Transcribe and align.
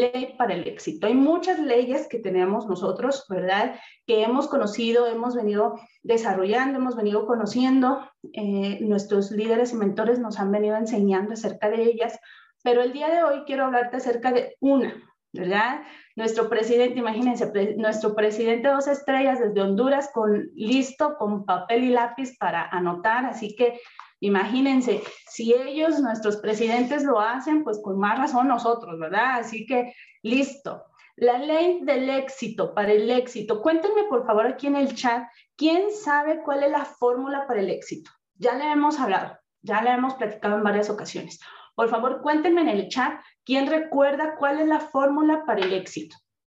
ley 0.00 0.34
para 0.38 0.54
el 0.54 0.66
éxito. 0.66 1.06
Hay 1.06 1.14
muchas 1.14 1.58
leyes 1.58 2.08
que 2.08 2.18
tenemos 2.18 2.66
nosotros, 2.66 3.26
¿verdad? 3.28 3.76
Que 4.06 4.22
hemos 4.22 4.48
conocido, 4.48 5.06
hemos 5.06 5.34
venido 5.34 5.78
desarrollando, 6.02 6.78
hemos 6.78 6.96
venido 6.96 7.26
conociendo, 7.26 8.00
eh, 8.32 8.78
nuestros 8.80 9.30
líderes 9.30 9.72
y 9.72 9.76
mentores 9.76 10.18
nos 10.18 10.38
han 10.38 10.50
venido 10.50 10.76
enseñando 10.76 11.34
acerca 11.34 11.68
de 11.70 11.82
ellas, 11.82 12.18
pero 12.62 12.82
el 12.82 12.92
día 12.92 13.08
de 13.08 13.22
hoy 13.22 13.42
quiero 13.46 13.64
hablarte 13.66 13.98
acerca 13.98 14.32
de 14.32 14.56
una, 14.60 14.94
¿verdad? 15.32 15.82
Nuestro 16.16 16.48
presidente, 16.48 16.98
imagínense, 16.98 17.50
nuestro 17.76 18.14
presidente 18.14 18.68
dos 18.68 18.88
estrellas 18.88 19.38
desde 19.40 19.62
Honduras 19.62 20.10
con 20.12 20.50
listo 20.54 21.16
con 21.16 21.44
papel 21.44 21.84
y 21.84 21.90
lápiz 21.90 22.36
para 22.36 22.68
anotar, 22.68 23.24
así 23.24 23.54
que 23.54 23.80
imagínense, 24.20 25.02
si 25.28 25.52
ellos, 25.52 26.00
nuestros 26.00 26.36
presidentes 26.36 27.04
lo 27.04 27.20
hacen, 27.20 27.64
pues 27.64 27.80
con 27.82 27.98
más 27.98 28.18
razón 28.18 28.48
nosotros, 28.48 28.98
¿verdad? 28.98 29.40
Así 29.40 29.66
que 29.66 29.94
listo. 30.22 30.84
La 31.16 31.38
ley 31.38 31.80
del 31.82 32.08
éxito, 32.08 32.72
para 32.74 32.92
el 32.92 33.10
éxito. 33.10 33.60
Cuéntenme 33.60 34.04
por 34.04 34.26
favor 34.26 34.46
aquí 34.46 34.68
en 34.68 34.76
el 34.76 34.94
chat, 34.94 35.24
¿quién 35.56 35.90
sabe 35.90 36.40
cuál 36.42 36.62
es 36.62 36.70
la 36.70 36.84
fórmula 36.84 37.46
para 37.46 37.60
el 37.60 37.68
éxito? 37.68 38.10
Ya 38.36 38.54
le 38.54 38.70
hemos 38.72 38.98
hablado, 38.98 39.38
ya 39.60 39.82
le 39.82 39.90
hemos 39.90 40.14
platicado 40.14 40.56
en 40.56 40.62
varias 40.62 40.88
ocasiones. 40.88 41.38
Por 41.74 41.88
favor, 41.88 42.22
cuéntenme 42.22 42.62
en 42.62 42.68
el 42.68 42.88
chat 42.88 43.20
quién 43.44 43.66
recuerda 43.66 44.36
cuál 44.36 44.60
es 44.60 44.68
la 44.68 44.80
fórmula 44.80 45.44
para 45.46 45.60
el 45.60 45.72
éxito. 45.72 46.16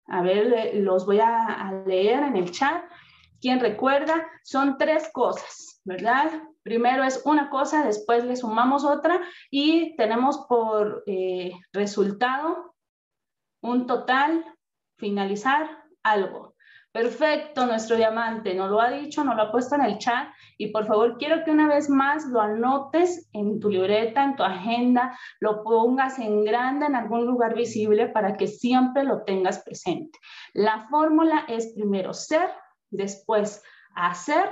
A 0.06 0.22
ver, 0.22 0.74
los 0.74 1.06
voy 1.06 1.20
a, 1.20 1.82
leer 1.86 2.22
en 2.22 2.36
el 2.36 2.50
chat. 2.50 2.84
¿Quién 3.40 3.60
recuerda? 3.60 4.26
Son 4.42 4.76
tres 4.76 5.08
cosas, 5.12 5.80
¿verdad? 5.84 6.30
Primero 6.62 7.04
es 7.04 7.22
una 7.24 7.50
cosa, 7.50 7.84
después 7.84 8.24
le 8.24 8.36
sumamos 8.36 8.84
otra 8.84 9.20
y 9.50 9.96
tenemos 9.96 10.44
por 10.48 11.02
eh, 11.06 11.52
resultado 11.72 12.74
un 13.62 13.86
total, 13.86 14.44
finalizar 14.96 15.84
algo. 16.02 16.54
Perfecto, 16.92 17.66
nuestro 17.66 17.96
diamante 17.96 18.52
nos 18.52 18.68
lo 18.68 18.80
ha 18.80 18.90
dicho, 18.90 19.22
nos 19.22 19.36
lo 19.36 19.42
ha 19.42 19.52
puesto 19.52 19.76
en 19.76 19.82
el 19.82 19.98
chat 19.98 20.28
y 20.58 20.72
por 20.72 20.86
favor 20.86 21.18
quiero 21.18 21.44
que 21.44 21.52
una 21.52 21.68
vez 21.68 21.88
más 21.88 22.26
lo 22.26 22.40
anotes 22.40 23.28
en 23.32 23.60
tu 23.60 23.70
libreta, 23.70 24.24
en 24.24 24.34
tu 24.34 24.42
agenda, 24.42 25.16
lo 25.38 25.62
pongas 25.62 26.18
en 26.18 26.44
grande 26.44 26.86
en 26.86 26.96
algún 26.96 27.26
lugar 27.26 27.54
visible 27.54 28.08
para 28.08 28.36
que 28.36 28.48
siempre 28.48 29.04
lo 29.04 29.22
tengas 29.22 29.62
presente. 29.62 30.18
La 30.52 30.88
fórmula 30.88 31.44
es 31.46 31.72
primero 31.74 32.12
ser, 32.12 32.50
después 32.90 33.62
hacer 33.94 34.50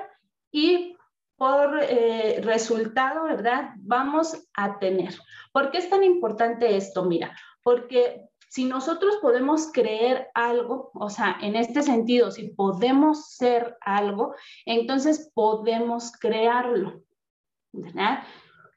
y 0.52 0.96
por 1.38 1.78
eh, 1.82 2.40
resultado, 2.42 3.24
¿verdad? 3.24 3.70
Vamos 3.78 4.48
a 4.54 4.78
tener. 4.78 5.14
¿Por 5.52 5.70
qué 5.70 5.78
es 5.78 5.88
tan 5.88 6.04
importante 6.04 6.76
esto? 6.76 7.04
Mira, 7.04 7.34
porque 7.62 8.28
si 8.48 8.64
nosotros 8.64 9.16
podemos 9.22 9.70
creer 9.72 10.28
algo, 10.34 10.90
o 10.94 11.08
sea, 11.08 11.38
en 11.40 11.54
este 11.54 11.82
sentido, 11.82 12.30
si 12.32 12.48
podemos 12.48 13.34
ser 13.34 13.76
algo, 13.80 14.34
entonces 14.66 15.30
podemos 15.32 16.12
crearlo. 16.12 17.02
¿verdad? 17.72 18.20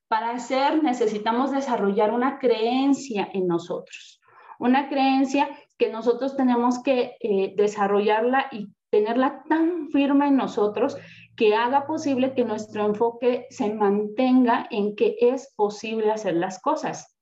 Para 0.08 0.38
ser 0.40 0.84
necesitamos 0.84 1.52
desarrollar 1.52 2.12
una 2.12 2.40
creencia 2.40 3.30
en 3.34 3.48
nosotros, 3.48 4.22
una 4.60 4.90
creencia 4.90 5.50
que 5.78 5.90
nosotros 5.90 6.36
tenemos 6.36 6.84
que 6.84 7.16
eh, 7.20 7.54
desarrollarla 7.56 8.48
y 8.52 8.68
tenerla 8.90 9.44
tan 9.48 9.90
firme 9.90 10.28
en 10.28 10.36
nosotros 10.36 10.98
que 11.36 11.56
haga 11.56 11.88
posible 11.88 12.34
que 12.34 12.44
nuestro 12.44 12.86
enfoque 12.86 13.48
se 13.50 13.74
mantenga 13.74 14.68
en 14.70 14.96
que 14.96 15.16
es 15.20 15.54
posible 15.56 16.12
hacer 16.12 16.36
las 16.36 16.62
cosas. 16.62 17.18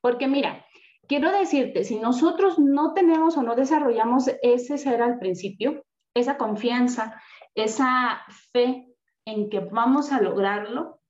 Porque 0.00 0.28
mira, 0.28 0.64
quiero 1.08 1.30
decirte, 1.30 1.84
si 1.84 1.98
nosotros 1.98 2.58
no 2.58 2.94
tenemos 2.94 3.36
o 3.36 3.42
no 3.42 3.54
desarrollamos 3.54 4.30
ese 4.42 4.78
ser 4.78 5.02
al 5.02 5.18
principio, 5.18 5.84
esa 6.14 6.36
confianza, 6.36 7.20
esa 7.54 8.22
fe 8.52 8.88
en 9.24 9.48
que 9.48 9.60
vamos 9.60 10.12
a 10.12 10.20
lograrlo, 10.20 11.00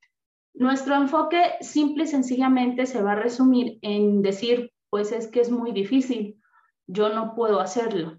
nuestro 0.55 0.95
enfoque 0.95 1.55
simple 1.61 2.05
y 2.05 2.07
sencillamente 2.07 2.87
se 2.87 3.03
va 3.03 3.13
a 3.13 3.17
resumir 3.17 3.79
en 3.83 4.23
decir, 4.23 4.73
pues 4.91 5.13
es 5.13 5.29
que 5.29 5.41
es 5.41 5.51
muy 5.51 5.73
difícil, 5.73 6.41
yo 6.87 7.09
no 7.09 7.35
puedo 7.35 7.61
hacerlo. 7.61 8.19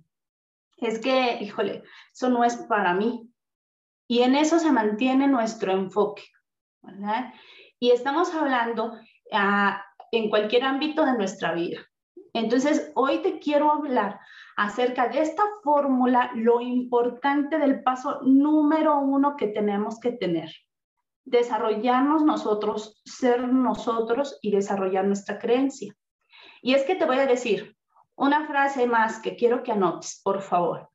Es 0.77 0.99
que, 0.99 1.37
híjole, 1.41 1.83
eso 2.11 2.29
no 2.29 2.43
es 2.43 2.55
para 2.55 2.93
mí. 2.93 3.29
Y 4.07 4.21
en 4.21 4.35
eso 4.35 4.59
se 4.59 4.71
mantiene 4.71 5.27
nuestro 5.27 5.71
enfoque. 5.71 6.23
Y 7.79 7.91
estamos 7.91 8.33
hablando 8.33 8.93
a 9.31 9.83
en 10.11 10.29
cualquier 10.29 10.63
ámbito 10.63 11.05
de 11.05 11.17
nuestra 11.17 11.53
vida. 11.53 11.79
Entonces, 12.33 12.91
hoy 12.93 13.23
te 13.23 13.39
quiero 13.39 13.71
hablar 13.71 14.19
acerca 14.55 15.07
de 15.07 15.21
esta 15.21 15.43
fórmula, 15.63 16.31
lo 16.35 16.61
importante 16.61 17.57
del 17.57 17.81
paso 17.81 18.21
número 18.21 18.99
uno 18.99 19.35
que 19.35 19.47
tenemos 19.47 19.99
que 19.99 20.11
tener. 20.11 20.51
Desarrollarnos 21.25 22.23
nosotros, 22.23 23.01
ser 23.05 23.47
nosotros 23.47 24.37
y 24.41 24.51
desarrollar 24.51 25.05
nuestra 25.05 25.39
creencia. 25.39 25.95
Y 26.61 26.75
es 26.75 26.83
que 26.83 26.95
te 26.95 27.05
voy 27.05 27.17
a 27.17 27.25
decir 27.25 27.75
una 28.15 28.45
frase 28.45 28.85
más 28.85 29.19
que 29.19 29.35
quiero 29.35 29.63
que 29.63 29.71
anotes, 29.71 30.21
por 30.23 30.41
favor. 30.41 30.89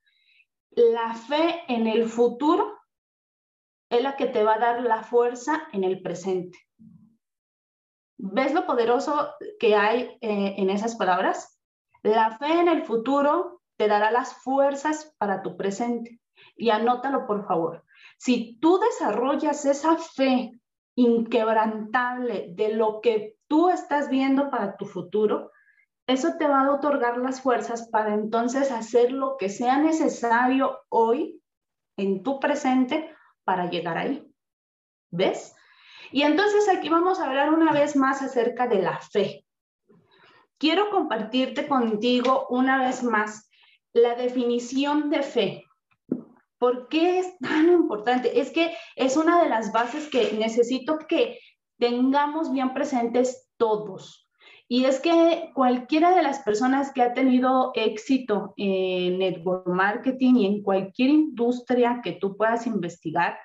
La 0.71 1.13
fe 1.13 1.63
en 1.67 1.87
el 1.87 2.07
futuro 2.07 2.78
es 3.89 4.03
la 4.03 4.15
que 4.15 4.27
te 4.27 4.43
va 4.43 4.55
a 4.55 4.59
dar 4.59 4.81
la 4.81 5.03
fuerza 5.03 5.67
en 5.73 5.83
el 5.83 6.01
presente. 6.01 6.57
¿Ves 8.17 8.53
lo 8.53 8.65
poderoso 8.65 9.33
que 9.59 9.75
hay 9.75 10.17
eh, 10.21 10.55
en 10.57 10.69
esas 10.69 10.95
palabras? 10.95 11.59
La 12.03 12.37
fe 12.37 12.59
en 12.59 12.67
el 12.67 12.83
futuro 12.83 13.61
te 13.77 13.87
dará 13.87 14.11
las 14.11 14.33
fuerzas 14.33 15.15
para 15.17 15.41
tu 15.41 15.57
presente. 15.57 16.19
Y 16.55 16.69
anótalo, 16.69 17.25
por 17.25 17.47
favor. 17.47 17.85
Si 18.17 18.59
tú 18.59 18.79
desarrollas 18.79 19.65
esa 19.65 19.97
fe 19.97 20.51
inquebrantable 20.95 22.47
de 22.55 22.73
lo 22.73 22.99
que 23.01 23.37
tú 23.47 23.69
estás 23.69 24.09
viendo 24.09 24.49
para 24.49 24.75
tu 24.75 24.85
futuro, 24.85 25.51
eso 26.07 26.35
te 26.37 26.47
va 26.47 26.61
a 26.61 26.71
otorgar 26.71 27.17
las 27.17 27.41
fuerzas 27.41 27.87
para 27.89 28.13
entonces 28.13 28.71
hacer 28.71 29.11
lo 29.11 29.37
que 29.37 29.47
sea 29.47 29.77
necesario 29.77 30.79
hoy 30.89 31.41
en 31.97 32.23
tu 32.23 32.39
presente 32.39 33.15
para 33.49 33.67
llegar 33.67 33.97
ahí. 33.97 34.31
¿Ves? 35.09 35.55
Y 36.11 36.21
entonces 36.21 36.69
aquí 36.69 36.87
vamos 36.87 37.19
a 37.19 37.25
hablar 37.25 37.51
una 37.51 37.71
vez 37.71 37.95
más 37.95 38.21
acerca 38.21 38.67
de 38.67 38.79
la 38.79 38.99
fe. 38.99 39.43
Quiero 40.59 40.91
compartirte 40.91 41.67
contigo 41.67 42.45
una 42.51 42.77
vez 42.77 43.01
más 43.01 43.49
la 43.91 44.13
definición 44.13 45.09
de 45.09 45.23
fe. 45.23 45.65
¿Por 46.59 46.89
qué 46.89 47.17
es 47.17 47.39
tan 47.39 47.71
importante? 47.71 48.39
Es 48.39 48.51
que 48.51 48.77
es 48.95 49.17
una 49.17 49.41
de 49.41 49.49
las 49.49 49.71
bases 49.71 50.07
que 50.09 50.31
necesito 50.33 50.99
que 51.07 51.39
tengamos 51.79 52.51
bien 52.51 52.75
presentes 52.75 53.49
todos. 53.57 54.18
Y 54.71 54.85
es 54.85 54.99
que 54.99 55.49
cualquiera 55.55 56.15
de 56.15 56.21
las 56.21 56.39
personas 56.43 56.93
que 56.93 57.01
ha 57.01 57.15
tenido 57.15 57.71
éxito 57.73 58.53
en 58.55 59.17
network 59.17 59.65
marketing 59.65 60.35
y 60.35 60.45
en 60.45 60.61
cualquier 60.61 61.09
industria 61.09 62.01
que 62.03 62.11
tú 62.11 62.37
puedas 62.37 62.67
investigar, 62.67 63.39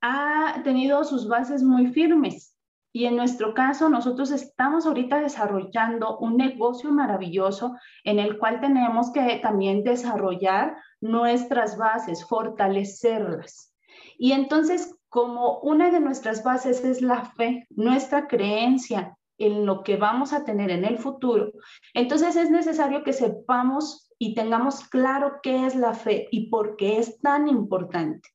ha 0.00 0.62
tenido 0.64 1.04
sus 1.04 1.28
bases 1.28 1.62
muy 1.62 1.92
firmes. 1.92 2.56
Y 2.92 3.04
en 3.04 3.14
nuestro 3.14 3.54
caso, 3.54 3.88
nosotros 3.88 4.32
estamos 4.32 4.84
ahorita 4.84 5.20
desarrollando 5.20 6.18
un 6.18 6.36
negocio 6.36 6.90
maravilloso 6.90 7.76
en 8.02 8.18
el 8.18 8.36
cual 8.38 8.60
tenemos 8.60 9.12
que 9.12 9.38
también 9.40 9.84
desarrollar 9.84 10.76
nuestras 11.00 11.78
bases, 11.78 12.26
fortalecerlas. 12.26 13.72
Y 14.18 14.32
entonces, 14.32 14.92
como 15.08 15.60
una 15.60 15.92
de 15.92 16.00
nuestras 16.00 16.42
bases 16.42 16.84
es 16.84 17.00
la 17.00 17.26
fe, 17.26 17.68
nuestra 17.70 18.26
creencia 18.26 19.16
en 19.38 19.66
lo 19.66 19.82
que 19.82 19.96
vamos 19.96 20.32
a 20.32 20.44
tener 20.44 20.70
en 20.70 20.84
el 20.84 20.98
futuro, 20.98 21.52
entonces 21.94 22.36
es 22.36 22.50
necesario 22.50 23.02
que 23.04 23.12
sepamos 23.12 24.10
y 24.18 24.34
tengamos 24.34 24.88
claro 24.88 25.40
qué 25.42 25.66
es 25.66 25.74
la 25.74 25.94
fe 25.94 26.28
y 26.30 26.48
por 26.48 26.76
qué 26.76 26.98
es 26.98 27.20
tan 27.20 27.48
importante. 27.48 28.30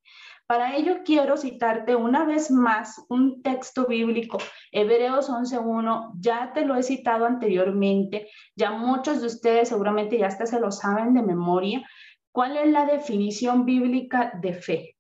Para 0.52 0.76
ello 0.76 0.98
quiero 1.06 1.38
citarte 1.38 1.96
una 1.96 2.26
vez 2.26 2.52
más 2.52 3.06
un 3.08 3.42
texto 3.42 3.86
bíblico, 3.88 4.38
Hebreos 4.74 5.30
11.1, 5.30 6.12
ya 6.20 6.52
te 6.54 6.66
lo 6.66 6.76
he 6.76 6.84
citado 6.84 7.26
anteriormente, 7.26 8.28
ya 8.56 8.72
muchos 8.72 9.22
de 9.22 9.28
ustedes 9.28 9.70
seguramente 9.70 10.18
ya 10.18 10.28
hasta 10.28 10.46
se 10.46 10.60
lo 10.60 10.72
saben 10.72 11.14
de 11.14 11.22
memoria, 11.22 11.88
cuál 12.34 12.58
es 12.58 12.70
la 12.70 12.86
definición 12.86 13.64
bíblica 13.64 14.34
de 14.42 14.54
fe. 14.54 14.98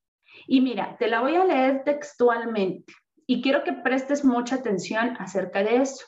Y 0.47 0.61
mira, 0.61 0.95
te 0.97 1.07
la 1.07 1.19
voy 1.19 1.35
a 1.35 1.43
leer 1.43 1.83
textualmente 1.83 2.93
y 3.31 3.41
quiero 3.41 3.63
que 3.63 3.73
prestes 3.73 4.25
mucha 4.25 4.55
atención 4.55 5.15
acerca 5.19 5.63
de 5.63 5.77
eso. 5.77 6.05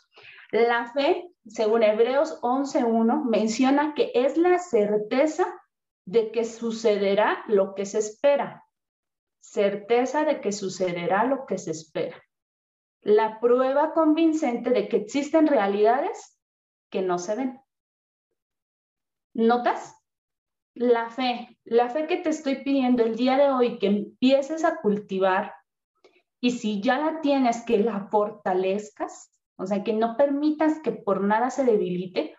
La 0.51 0.91
fe, 0.93 1.29
según 1.47 1.83
Hebreos 1.83 2.39
11.1, 2.41 3.23
menciona 3.25 3.93
que 3.93 4.11
es 4.13 4.37
la 4.37 4.59
certeza 4.59 5.45
de 6.05 6.31
que 6.31 6.45
sucederá 6.45 7.43
lo 7.47 7.75
que 7.75 7.85
se 7.85 7.99
espera 7.99 8.63
certeza 9.43 10.23
de 10.23 10.41
que 10.41 10.51
sucederá 10.51 11.25
lo 11.25 11.45
que 11.45 11.57
se 11.57 11.71
espera. 11.71 12.23
La 13.01 13.39
prueba 13.39 13.93
convincente 13.93 14.69
de 14.69 14.87
que 14.87 14.97
existen 14.97 15.47
realidades 15.47 16.39
que 16.89 17.01
no 17.01 17.19
se 17.19 17.35
ven. 17.35 17.61
¿Notas? 19.35 19.95
La 20.75 21.09
fe, 21.09 21.59
la 21.65 21.89
fe 21.89 22.07
que 22.07 22.17
te 22.17 22.29
estoy 22.29 22.63
pidiendo 22.63 23.03
el 23.03 23.15
día 23.15 23.37
de 23.37 23.51
hoy, 23.51 23.77
que 23.77 23.87
empieces 23.87 24.63
a 24.63 24.77
cultivar 24.81 25.53
y 26.43 26.51
si 26.51 26.81
ya 26.81 26.97
la 26.97 27.21
tienes, 27.21 27.63
que 27.63 27.77
la 27.77 28.01
fortalezcas, 28.09 29.31
o 29.55 29.65
sea, 29.65 29.81
que 29.81 29.93
no 29.93 30.17
permitas 30.17 30.81
que 30.81 30.91
por 30.91 31.21
nada 31.21 31.49
se 31.49 31.63
debilite, 31.63 32.35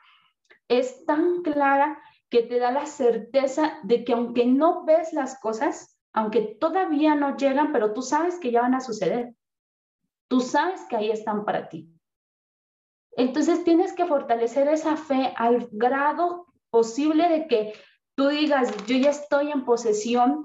es 0.68 1.06
tan 1.06 1.40
clara 1.40 1.98
que 2.28 2.42
te 2.42 2.58
da 2.58 2.70
la 2.70 2.84
certeza 2.84 3.78
de 3.82 4.04
que 4.04 4.12
aunque 4.12 4.44
no 4.44 4.84
ves 4.84 5.14
las 5.14 5.40
cosas, 5.40 5.98
aunque 6.12 6.42
todavía 6.60 7.14
no 7.14 7.38
llegan, 7.38 7.72
pero 7.72 7.94
tú 7.94 8.02
sabes 8.02 8.38
que 8.38 8.50
ya 8.50 8.60
van 8.60 8.74
a 8.74 8.80
suceder. 8.80 9.34
Tú 10.28 10.40
sabes 10.40 10.82
que 10.90 10.96
ahí 10.96 11.10
están 11.10 11.46
para 11.46 11.70
ti. 11.70 11.88
Entonces 13.12 13.64
tienes 13.64 13.94
que 13.94 14.04
fortalecer 14.04 14.68
esa 14.68 14.98
fe 14.98 15.32
al 15.34 15.66
grado 15.72 16.44
posible 16.68 17.30
de 17.30 17.46
que 17.46 17.72
tú 18.14 18.28
digas, 18.28 18.70
yo 18.86 18.98
ya 18.98 19.08
estoy 19.08 19.50
en 19.50 19.64
posesión 19.64 20.44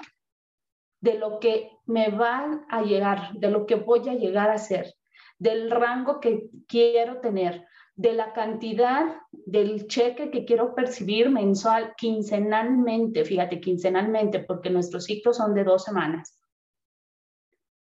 de 1.02 1.18
lo 1.18 1.40
que 1.40 1.72
me 1.86 2.10
va 2.10 2.66
a 2.70 2.82
llegar, 2.82 3.34
de 3.34 3.50
lo 3.50 3.66
que 3.66 3.76
voy 3.76 4.08
a 4.10 4.16
llegar 4.16 4.50
a 4.50 4.58
ser, 4.58 4.94
del 5.38 5.72
rango 5.72 6.20
que 6.20 6.50
quiero 6.68 7.20
tener, 7.20 7.66
de 7.96 8.14
la 8.14 8.32
cantidad 8.32 9.18
del 9.32 9.88
cheque 9.88 10.32
que 10.32 10.46
quiero 10.46 10.74
percibir 10.74 11.30
mensual, 11.30 11.94
quincenalmente, 11.98 13.26
fíjate, 13.26 13.60
quincenalmente, 13.60 14.40
porque 14.40 14.70
nuestros 14.70 15.04
ciclos 15.06 15.38
son 15.38 15.54
de 15.54 15.66
dos 15.66 15.84
semanas. 15.84 16.40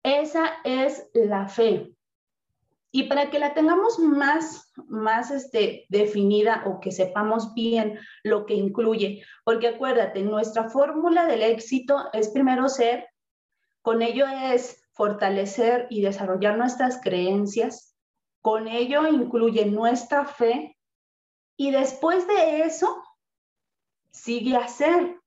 Esa 0.02 0.50
es 0.64 1.10
la 1.12 1.46
fe. 1.48 1.92
Y 2.90 3.04
para 3.04 3.30
que 3.30 3.38
la 3.38 3.52
tengamos 3.52 3.98
más, 3.98 4.72
más 4.88 5.30
este, 5.30 5.86
definida 5.90 6.64
o 6.66 6.80
que 6.80 6.90
sepamos 6.90 7.52
bien 7.52 7.98
lo 8.24 8.46
que 8.46 8.54
incluye, 8.54 9.22
porque 9.44 9.68
acuérdate, 9.68 10.22
nuestra 10.22 10.70
fórmula 10.70 11.26
del 11.26 11.42
éxito 11.42 12.08
es 12.12 12.30
primero 12.30 12.68
ser, 12.68 13.06
con 13.82 14.00
ello 14.00 14.26
es 14.26 14.82
fortalecer 14.92 15.86
y 15.90 16.00
desarrollar 16.00 16.56
nuestras 16.56 17.00
creencias, 17.02 17.94
con 18.40 18.68
ello 18.68 19.06
incluye 19.06 19.66
nuestra 19.66 20.24
fe 20.24 20.78
y 21.56 21.70
después 21.70 22.26
de 22.26 22.62
eso 22.62 23.02
sigue 24.10 24.56
a 24.56 24.66
ser. 24.66 25.20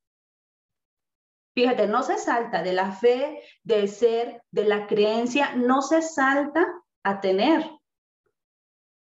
Fíjate, 1.54 1.88
no 1.88 2.02
se 2.02 2.18
salta 2.18 2.64
de 2.64 2.74
la 2.74 2.92
fe, 2.92 3.44
de 3.64 3.88
ser, 3.88 4.42
de 4.52 4.66
la 4.66 4.88
creencia, 4.88 5.56
no 5.56 5.82
se 5.82 6.02
salta 6.02 6.66
a 7.04 7.22
tener. 7.22 7.70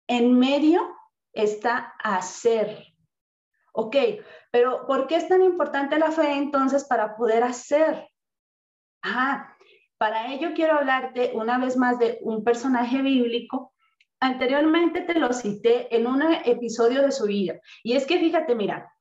En 0.09 0.39
medio 0.39 0.95
está 1.33 1.95
hacer. 2.03 2.87
Ok, 3.73 3.97
pero 4.51 4.87
¿por 4.87 5.07
qué 5.07 5.17
es 5.17 5.29
tan 5.29 5.43
importante 5.43 5.99
la 5.99 6.13
fe 6.13 6.35
entonces 6.35 6.85
para 6.85 7.17
poder 7.17 7.43
hacer? 7.43 8.09
Ah, 9.03 9.57
para 9.97 10.33
ello 10.33 10.51
quiero 10.55 10.75
hablarte 10.75 11.33
una 11.35 11.59
vez 11.59 11.77
más 11.77 11.99
de 11.99 12.19
un 12.23 12.45
personaje 12.45 13.01
bíblico. 13.01 13.73
Anteriormente 14.21 15.01
te 15.01 15.19
lo 15.19 15.33
cité 15.33 15.95
en 15.95 16.07
un 16.07 16.23
episodio 16.45 17.03
de 17.03 17.13
su 17.13 17.25
vida. 17.25 17.59
Y 17.83 17.95
es 17.95 18.07
que 18.07 18.19
fíjate, 18.19 18.55
mira, 18.55 18.93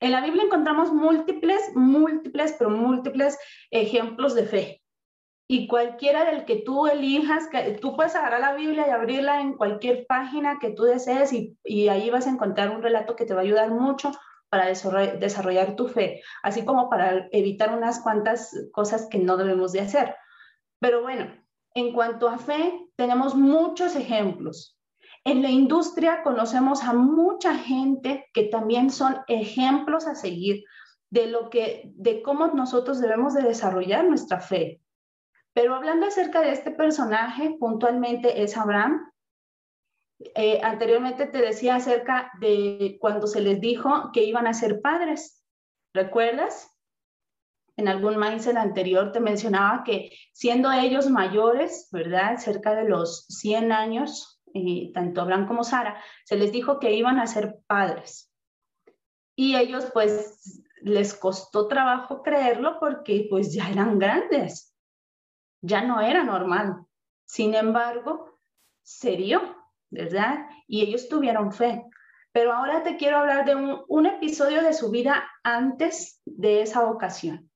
en 0.00 0.12
la 0.12 0.20
Biblia 0.20 0.44
encontramos 0.44 0.92
múltiples, 0.92 1.74
múltiples, 1.74 2.54
pero 2.58 2.70
múltiples 2.70 3.38
ejemplos 3.70 4.34
de 4.34 4.46
fe 4.46 4.83
y 5.46 5.66
cualquiera 5.68 6.24
del 6.24 6.44
que 6.44 6.56
tú 6.56 6.86
elijas, 6.86 7.48
tú 7.80 7.94
puedes 7.96 8.14
agarrar 8.14 8.40
la 8.40 8.54
Biblia 8.54 8.86
y 8.88 8.90
abrirla 8.90 9.40
en 9.40 9.54
cualquier 9.54 10.06
página 10.06 10.58
que 10.58 10.70
tú 10.70 10.84
desees 10.84 11.32
y, 11.32 11.58
y 11.62 11.88
ahí 11.88 12.08
vas 12.08 12.26
a 12.26 12.30
encontrar 12.30 12.70
un 12.70 12.82
relato 12.82 13.14
que 13.14 13.26
te 13.26 13.34
va 13.34 13.40
a 13.40 13.44
ayudar 13.44 13.70
mucho 13.70 14.12
para 14.48 14.66
desarrollar 14.66 15.74
tu 15.74 15.88
fe, 15.88 16.22
así 16.42 16.64
como 16.64 16.88
para 16.88 17.28
evitar 17.32 17.76
unas 17.76 18.00
cuantas 18.00 18.68
cosas 18.72 19.08
que 19.10 19.18
no 19.18 19.36
debemos 19.36 19.72
de 19.72 19.80
hacer. 19.80 20.14
Pero 20.78 21.02
bueno, 21.02 21.26
en 21.74 21.92
cuanto 21.92 22.28
a 22.28 22.38
fe, 22.38 22.72
tenemos 22.94 23.34
muchos 23.34 23.96
ejemplos. 23.96 24.78
En 25.24 25.42
la 25.42 25.50
industria 25.50 26.22
conocemos 26.22 26.84
a 26.84 26.92
mucha 26.92 27.56
gente 27.56 28.26
que 28.32 28.44
también 28.44 28.90
son 28.90 29.16
ejemplos 29.26 30.06
a 30.06 30.14
seguir 30.14 30.62
de 31.10 31.26
lo 31.26 31.50
que 31.50 31.90
de 31.96 32.22
cómo 32.22 32.46
nosotros 32.48 33.00
debemos 33.00 33.34
de 33.34 33.42
desarrollar 33.42 34.04
nuestra 34.04 34.40
fe. 34.40 34.80
Pero 35.54 35.76
hablando 35.76 36.06
acerca 36.06 36.40
de 36.40 36.50
este 36.50 36.72
personaje, 36.72 37.56
puntualmente 37.60 38.42
es 38.42 38.56
Abraham. 38.56 39.08
Eh, 40.34 40.60
anteriormente 40.62 41.26
te 41.26 41.38
decía 41.38 41.76
acerca 41.76 42.32
de 42.40 42.98
cuando 43.00 43.28
se 43.28 43.40
les 43.40 43.60
dijo 43.60 44.10
que 44.12 44.24
iban 44.24 44.48
a 44.48 44.54
ser 44.54 44.80
padres. 44.80 45.44
¿Recuerdas? 45.94 46.70
En 47.76 47.86
algún 47.86 48.18
mindset 48.18 48.56
anterior 48.56 49.12
te 49.12 49.20
mencionaba 49.20 49.84
que 49.84 50.10
siendo 50.32 50.72
ellos 50.72 51.08
mayores, 51.08 51.88
¿verdad? 51.92 52.38
Cerca 52.38 52.74
de 52.74 52.88
los 52.88 53.26
100 53.28 53.70
años, 53.70 54.42
eh, 54.54 54.90
tanto 54.92 55.20
Abraham 55.20 55.46
como 55.46 55.62
Sara, 55.62 56.02
se 56.24 56.36
les 56.36 56.50
dijo 56.50 56.80
que 56.80 56.92
iban 56.92 57.20
a 57.20 57.28
ser 57.28 57.58
padres. 57.68 58.32
Y 59.36 59.56
ellos 59.56 59.86
pues 59.92 60.64
les 60.82 61.14
costó 61.14 61.68
trabajo 61.68 62.22
creerlo 62.22 62.78
porque 62.80 63.26
pues 63.30 63.52
ya 63.54 63.70
eran 63.70 64.00
grandes 64.00 64.73
ya 65.64 65.80
no 65.80 66.00
era 66.00 66.22
normal. 66.24 66.84
Sin 67.24 67.54
embargo, 67.54 68.38
se 68.82 69.16
dio, 69.16 69.40
¿verdad? 69.90 70.46
Y 70.66 70.82
ellos 70.82 71.08
tuvieron 71.08 71.52
fe. 71.52 71.84
Pero 72.32 72.52
ahora 72.52 72.82
te 72.82 72.96
quiero 72.96 73.18
hablar 73.18 73.46
de 73.46 73.54
un, 73.54 74.06
episodio 74.06 74.62
de 74.62 74.74
su 74.74 74.90
vida 74.90 75.24
antes 75.42 76.20
de 76.26 76.62
esa 76.62 76.84
ocasión. 76.90 77.50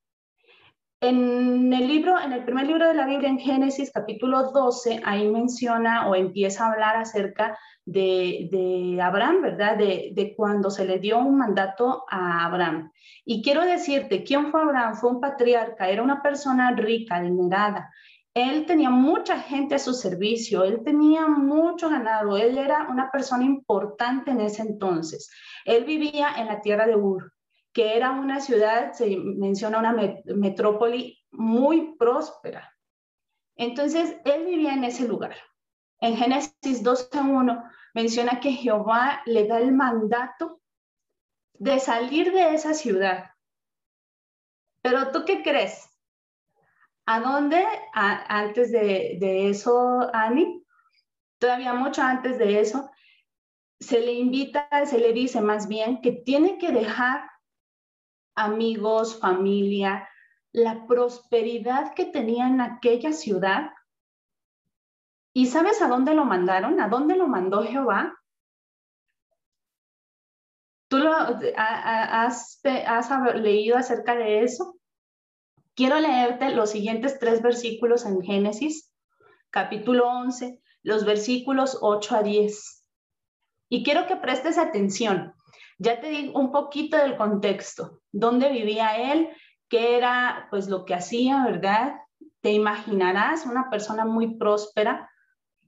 En 1.01 1.71
el 1.71 1.87
libro, 1.87 2.19
en 2.19 2.33
el 2.33 2.43
primer 2.43 2.67
libro 2.67 2.85
de 2.85 2.93
la 2.93 3.05
Biblia, 3.05 3.29
en 3.29 3.39
Génesis 3.39 3.89
capítulo 3.89 4.51
12, 4.51 4.99
ahí 5.05 5.29
menciona 5.29 6.09
o 6.09 6.15
empieza 6.15 6.65
a 6.65 6.73
hablar 6.73 6.97
acerca 6.97 7.57
de, 7.85 8.49
de 8.51 9.01
Abraham, 9.01 9.41
¿verdad? 9.41 9.77
De, 9.77 10.11
de, 10.13 10.35
cuando 10.35 10.69
se 10.69 10.83
le 10.83 10.99
dio 10.99 11.19
un 11.19 11.37
mandato 11.37 12.03
a 12.09 12.45
Abraham. 12.45 12.91
Y 13.23 13.41
quiero 13.41 13.63
decirte, 13.63 14.25
¿quién 14.25 14.51
fue 14.51 14.61
Abraham? 14.61 14.95
Fue 14.95 15.11
un 15.11 15.21
patriarca, 15.21 15.87
era 15.87 16.03
una 16.03 16.21
persona 16.21 16.71
rica, 16.71 17.15
adinerada. 17.15 17.89
Él 18.33 18.65
tenía 18.65 18.89
mucha 18.89 19.39
gente 19.39 19.75
a 19.75 19.79
su 19.79 19.93
servicio, 19.93 20.65
él 20.65 20.81
tenía 20.83 21.27
mucho 21.27 21.89
ganado, 21.89 22.35
él 22.35 22.57
era 22.57 22.89
una 22.89 23.09
persona 23.09 23.45
importante 23.45 24.31
en 24.31 24.41
ese 24.41 24.63
entonces. 24.63 25.31
Él 25.63 25.85
vivía 25.85 26.27
en 26.37 26.47
la 26.47 26.59
tierra 26.59 26.85
de 26.85 26.97
Ur 26.97 27.31
que 27.79 27.95
era 27.95 28.11
una 28.11 28.41
ciudad, 28.41 28.91
se 28.91 29.15
menciona 29.15 29.79
una 29.79 29.95
metrópoli 30.25 31.17
muy 31.31 31.95
próspera. 31.95 32.75
Entonces, 33.55 34.17
él 34.25 34.45
vivía 34.45 34.73
en 34.73 34.83
ese 34.83 35.07
lugar. 35.07 35.37
En 36.01 36.17
Génesis 36.17 36.83
12.1 36.83 37.71
menciona 37.93 38.41
que 38.41 38.51
Jehová 38.51 39.21
le 39.25 39.47
da 39.47 39.59
el 39.59 39.71
mandato 39.71 40.59
de 41.53 41.79
salir 41.79 42.33
de 42.33 42.53
esa 42.53 42.73
ciudad. 42.73 43.29
Pero 44.81 45.13
tú 45.13 45.23
qué 45.23 45.41
crees? 45.41 45.89
¿A 47.05 47.21
dónde? 47.21 47.63
antes 47.93 48.73
de, 48.73 49.15
de 49.21 49.51
eso, 49.51 50.09
Ani, 50.13 50.65
todavía 51.37 51.73
mucho 51.73 52.01
antes 52.01 52.37
de 52.39 52.59
eso, 52.59 52.91
se 53.79 54.01
le 54.01 54.11
invita, 54.11 54.67
se 54.85 54.99
le 54.99 55.13
dice 55.13 55.39
más 55.39 55.69
bien 55.69 56.01
que 56.01 56.11
tiene 56.11 56.57
que 56.57 56.73
dejar 56.73 57.28
amigos, 58.35 59.19
familia, 59.19 60.07
la 60.51 60.85
prosperidad 60.87 61.93
que 61.93 62.05
tenía 62.05 62.47
en 62.47 62.61
aquella 62.61 63.13
ciudad. 63.13 63.71
¿Y 65.33 65.47
sabes 65.47 65.81
a 65.81 65.87
dónde 65.87 66.13
lo 66.13 66.25
mandaron? 66.25 66.79
¿A 66.81 66.87
dónde 66.87 67.15
lo 67.15 67.27
mandó 67.27 67.63
Jehová? 67.63 68.15
¿Tú 70.87 70.97
lo, 70.97 71.11
has, 71.55 72.61
has 72.63 73.35
leído 73.35 73.77
acerca 73.77 74.15
de 74.15 74.43
eso? 74.43 74.79
Quiero 75.75 75.99
leerte 75.99 76.49
los 76.49 76.71
siguientes 76.71 77.19
tres 77.19 77.41
versículos 77.41 78.05
en 78.05 78.21
Génesis, 78.21 78.91
capítulo 79.49 80.09
11, 80.09 80.59
los 80.83 81.05
versículos 81.05 81.77
8 81.81 82.15
a 82.17 82.23
10. 82.23 82.85
Y 83.69 83.83
quiero 83.83 84.07
que 84.07 84.15
prestes 84.15 84.57
atención. 84.57 85.35
Ya 85.79 85.99
te 86.01 86.09
digo 86.09 86.37
un 86.39 86.51
poquito 86.51 86.97
del 86.97 87.17
contexto, 87.17 88.01
dónde 88.11 88.51
vivía 88.51 89.13
él, 89.13 89.29
qué 89.69 89.97
era 89.97 90.47
pues 90.49 90.67
lo 90.67 90.83
que 90.83 90.93
hacía, 90.93 91.45
¿verdad? 91.45 91.95
Te 92.41 92.51
imaginarás 92.51 93.45
una 93.45 93.69
persona 93.69 94.05
muy 94.05 94.37
próspera 94.37 95.09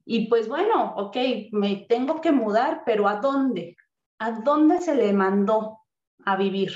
y 0.03 0.27
pues 0.27 0.49
bueno, 0.49 0.95
ok, 0.97 1.15
me 1.51 1.85
tengo 1.87 2.19
que 2.19 2.33
mudar, 2.33 2.83
pero 2.85 3.07
¿a 3.07 3.15
dónde? 3.15 3.77
¿A 4.19 4.31
dónde 4.31 4.81
se 4.81 4.95
le 4.95 5.13
mandó 5.13 5.79
a 6.25 6.35
vivir? 6.35 6.73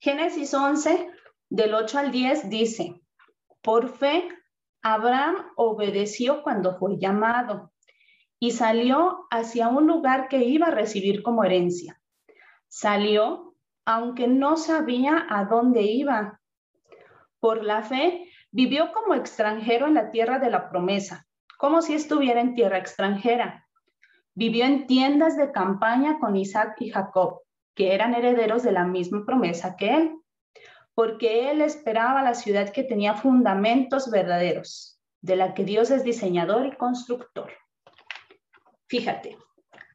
Génesis 0.00 0.52
11, 0.52 1.08
del 1.50 1.74
8 1.74 1.98
al 1.98 2.10
10 2.10 2.50
dice, 2.50 3.00
por 3.62 3.88
fe, 3.88 4.28
Abraham 4.82 5.36
obedeció 5.56 6.42
cuando 6.42 6.78
fue 6.78 6.98
llamado 6.98 7.72
y 8.38 8.52
salió 8.52 9.26
hacia 9.30 9.68
un 9.68 9.86
lugar 9.86 10.28
que 10.28 10.38
iba 10.44 10.68
a 10.68 10.72
recibir 10.72 11.22
como 11.22 11.44
herencia. 11.44 11.99
Salió 12.70 13.50
aunque 13.84 14.28
no 14.28 14.56
sabía 14.56 15.26
a 15.28 15.44
dónde 15.46 15.82
iba. 15.82 16.40
Por 17.40 17.64
la 17.64 17.82
fe, 17.82 18.28
vivió 18.52 18.92
como 18.92 19.14
extranjero 19.14 19.88
en 19.88 19.94
la 19.94 20.10
tierra 20.10 20.38
de 20.38 20.48
la 20.50 20.70
promesa, 20.70 21.26
como 21.58 21.82
si 21.82 21.94
estuviera 21.94 22.40
en 22.40 22.54
tierra 22.54 22.78
extranjera. 22.78 23.66
Vivió 24.34 24.64
en 24.64 24.86
tiendas 24.86 25.36
de 25.36 25.50
campaña 25.50 26.18
con 26.20 26.36
Isaac 26.36 26.76
y 26.78 26.90
Jacob, 26.90 27.40
que 27.74 27.94
eran 27.94 28.14
herederos 28.14 28.62
de 28.62 28.72
la 28.72 28.84
misma 28.84 29.24
promesa 29.26 29.76
que 29.76 29.94
él, 29.94 30.12
porque 30.94 31.50
él 31.50 31.62
esperaba 31.62 32.22
la 32.22 32.34
ciudad 32.34 32.70
que 32.70 32.84
tenía 32.84 33.14
fundamentos 33.14 34.08
verdaderos, 34.10 35.00
de 35.20 35.34
la 35.34 35.54
que 35.54 35.64
Dios 35.64 35.90
es 35.90 36.04
diseñador 36.04 36.66
y 36.66 36.76
constructor. 36.76 37.50
Fíjate, 38.86 39.36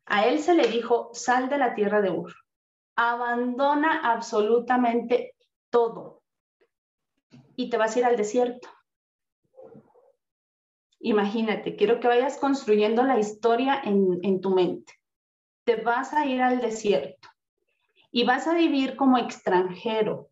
a 0.05 0.25
él 0.25 0.39
se 0.39 0.53
le 0.53 0.67
dijo, 0.67 1.11
sal 1.13 1.47
de 1.47 1.57
la 1.57 1.75
tierra 1.75 2.01
de 2.01 2.11
Ur, 2.11 2.33
abandona 2.95 4.11
absolutamente 4.11 5.35
todo 5.69 6.23
y 7.55 7.69
te 7.69 7.77
vas 7.77 7.95
a 7.95 7.99
ir 7.99 8.05
al 8.05 8.17
desierto. 8.17 8.69
Imagínate, 10.99 11.75
quiero 11.75 11.99
que 11.99 12.07
vayas 12.07 12.37
construyendo 12.37 13.03
la 13.03 13.19
historia 13.19 13.79
en, 13.83 14.19
en 14.23 14.41
tu 14.41 14.49
mente. 14.49 14.93
Te 15.63 15.75
vas 15.77 16.13
a 16.13 16.25
ir 16.25 16.41
al 16.41 16.61
desierto 16.61 17.29
y 18.11 18.23
vas 18.23 18.47
a 18.47 18.55
vivir 18.55 18.95
como 18.95 19.17
extranjero. 19.17 20.29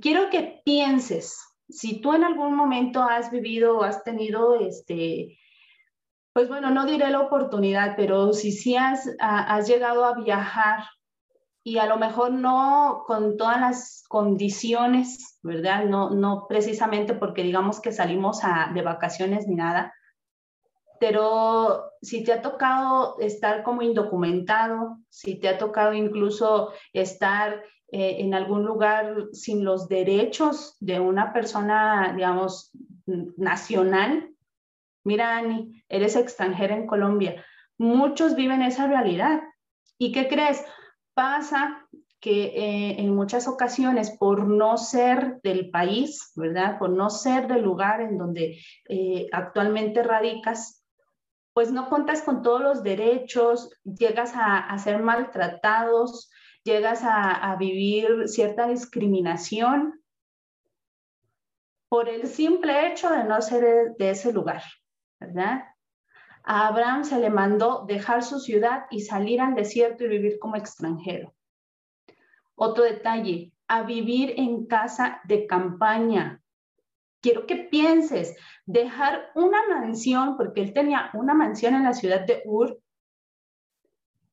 Quiero 0.00 0.30
que 0.30 0.62
pienses, 0.64 1.44
si 1.68 2.00
tú 2.00 2.14
en 2.14 2.24
algún 2.24 2.54
momento 2.54 3.02
has 3.02 3.30
vivido 3.30 3.78
o 3.78 3.82
has 3.82 4.04
tenido 4.04 4.54
este, 4.60 5.38
pues 6.38 6.48
bueno, 6.48 6.70
no 6.70 6.86
diré 6.86 7.10
la 7.10 7.18
oportunidad, 7.18 7.96
pero 7.96 8.32
si 8.32 8.52
sí 8.52 8.76
has, 8.76 9.10
has 9.18 9.66
llegado 9.66 10.04
a 10.04 10.14
viajar 10.14 10.84
y 11.64 11.78
a 11.78 11.86
lo 11.86 11.96
mejor 11.96 12.30
no 12.30 13.02
con 13.08 13.36
todas 13.36 13.60
las 13.60 14.04
condiciones, 14.06 15.40
¿verdad? 15.42 15.86
No, 15.86 16.10
no 16.10 16.46
precisamente 16.48 17.12
porque 17.12 17.42
digamos 17.42 17.80
que 17.80 17.90
salimos 17.90 18.38
de 18.72 18.82
vacaciones 18.82 19.48
ni 19.48 19.56
nada, 19.56 19.92
pero 21.00 21.90
si 22.02 22.22
te 22.22 22.32
ha 22.32 22.40
tocado 22.40 23.18
estar 23.18 23.64
como 23.64 23.82
indocumentado, 23.82 24.98
si 25.08 25.40
te 25.40 25.48
ha 25.48 25.58
tocado 25.58 25.92
incluso 25.92 26.70
estar 26.92 27.64
eh, 27.90 28.18
en 28.20 28.32
algún 28.32 28.62
lugar 28.62 29.24
sin 29.32 29.64
los 29.64 29.88
derechos 29.88 30.76
de 30.78 31.00
una 31.00 31.32
persona, 31.32 32.12
digamos, 32.14 32.70
nacional, 33.06 34.36
mira, 35.08 35.38
Ani, 35.38 35.82
eres 35.88 36.16
extranjera 36.16 36.74
en 36.74 36.86
Colombia. 36.86 37.44
Muchos 37.78 38.34
viven 38.34 38.60
esa 38.60 38.86
realidad. 38.86 39.40
¿Y 39.96 40.12
qué 40.12 40.28
crees? 40.28 40.62
Pasa 41.14 41.88
que 42.20 42.44
eh, 42.44 43.00
en 43.00 43.14
muchas 43.14 43.48
ocasiones 43.48 44.10
por 44.10 44.46
no 44.46 44.76
ser 44.76 45.40
del 45.42 45.70
país, 45.70 46.32
¿verdad? 46.34 46.78
Por 46.78 46.90
no 46.90 47.08
ser 47.08 47.46
del 47.48 47.62
lugar 47.62 48.02
en 48.02 48.18
donde 48.18 48.60
eh, 48.88 49.28
actualmente 49.32 50.02
radicas, 50.02 50.84
pues 51.54 51.72
no 51.72 51.88
cuentas 51.88 52.22
con 52.22 52.42
todos 52.42 52.60
los 52.60 52.82
derechos, 52.82 53.70
llegas 53.84 54.32
a, 54.34 54.76
ser 54.78 55.02
maltratados, 55.02 56.30
llegas 56.64 57.00
a, 57.02 57.56
vivir 57.58 58.28
cierta 58.28 58.68
discriminación 58.68 60.00
por 61.88 62.08
el 62.08 62.26
simple 62.26 62.92
hecho 62.92 63.10
de 63.10 63.24
no 63.24 63.40
ser 63.40 63.94
de 63.98 64.10
ese 64.10 64.32
lugar, 64.32 64.62
¿verdad? 65.20 65.64
A 66.44 66.68
Abraham 66.68 67.04
se 67.04 67.18
le 67.18 67.30
mandó 67.30 67.84
dejar 67.86 68.22
su 68.22 68.40
ciudad 68.40 68.86
y 68.90 69.00
salir 69.00 69.40
al 69.40 69.54
desierto 69.54 70.04
y 70.04 70.08
vivir 70.08 70.38
como 70.38 70.56
extranjero. 70.56 71.34
Otro 72.54 72.84
detalle, 72.84 73.52
a 73.68 73.82
vivir 73.82 74.34
en 74.36 74.66
casa 74.66 75.20
de 75.24 75.46
campaña, 75.46 76.42
quiero 77.20 77.46
que 77.46 77.56
pienses, 77.56 78.36
dejar 78.64 79.30
una 79.34 79.58
mansión, 79.68 80.36
porque 80.36 80.62
él 80.62 80.72
tenía 80.72 81.10
una 81.14 81.34
mansión 81.34 81.74
en 81.74 81.84
la 81.84 81.92
ciudad 81.92 82.24
de 82.26 82.42
Ur, 82.46 82.80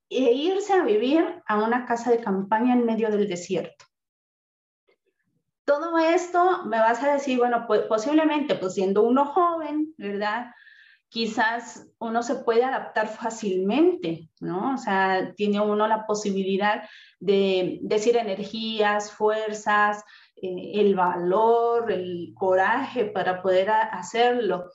e 0.09 0.31
irse 0.31 0.73
a 0.73 0.83
vivir 0.83 1.43
a 1.47 1.63
una 1.63 1.85
casa 1.85 2.11
de 2.11 2.21
campaña 2.21 2.73
en 2.73 2.85
medio 2.85 3.09
del 3.09 3.27
desierto. 3.27 3.85
Todo 5.65 5.97
esto 5.97 6.63
me 6.65 6.77
vas 6.77 7.03
a 7.03 7.13
decir, 7.13 7.39
bueno, 7.39 7.67
posiblemente, 7.89 8.55
pues 8.55 8.75
siendo 8.75 9.01
uno 9.01 9.25
joven, 9.25 9.93
¿verdad? 9.97 10.51
Quizás 11.09 11.87
uno 11.99 12.23
se 12.23 12.35
puede 12.35 12.63
adaptar 12.63 13.07
fácilmente, 13.07 14.29
¿no? 14.41 14.73
O 14.73 14.77
sea, 14.77 15.33
tiene 15.35 15.61
uno 15.61 15.87
la 15.87 16.05
posibilidad 16.05 16.83
de 17.19 17.79
decir 17.81 18.17
energías, 18.17 19.11
fuerzas, 19.11 20.03
eh, 20.35 20.71
el 20.75 20.95
valor, 20.95 21.91
el 21.91 22.33
coraje 22.35 23.05
para 23.05 23.41
poder 23.41 23.69
hacerlo. 23.69 24.71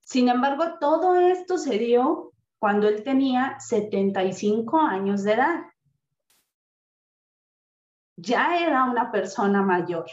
Sin 0.00 0.28
embargo, 0.28 0.78
todo 0.80 1.18
esto 1.18 1.58
se 1.58 1.78
dio 1.78 2.32
cuando 2.58 2.88
él 2.88 3.02
tenía 3.02 3.56
75 3.58 4.78
años 4.78 5.24
de 5.24 5.32
edad. 5.32 5.60
Ya 8.16 8.58
era 8.58 8.84
una 8.84 9.10
persona 9.10 9.62
mayor. 9.62 10.06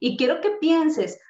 Y 0.00 0.16
quiero 0.16 0.40
que 0.40 0.52
pienses, 0.52 1.20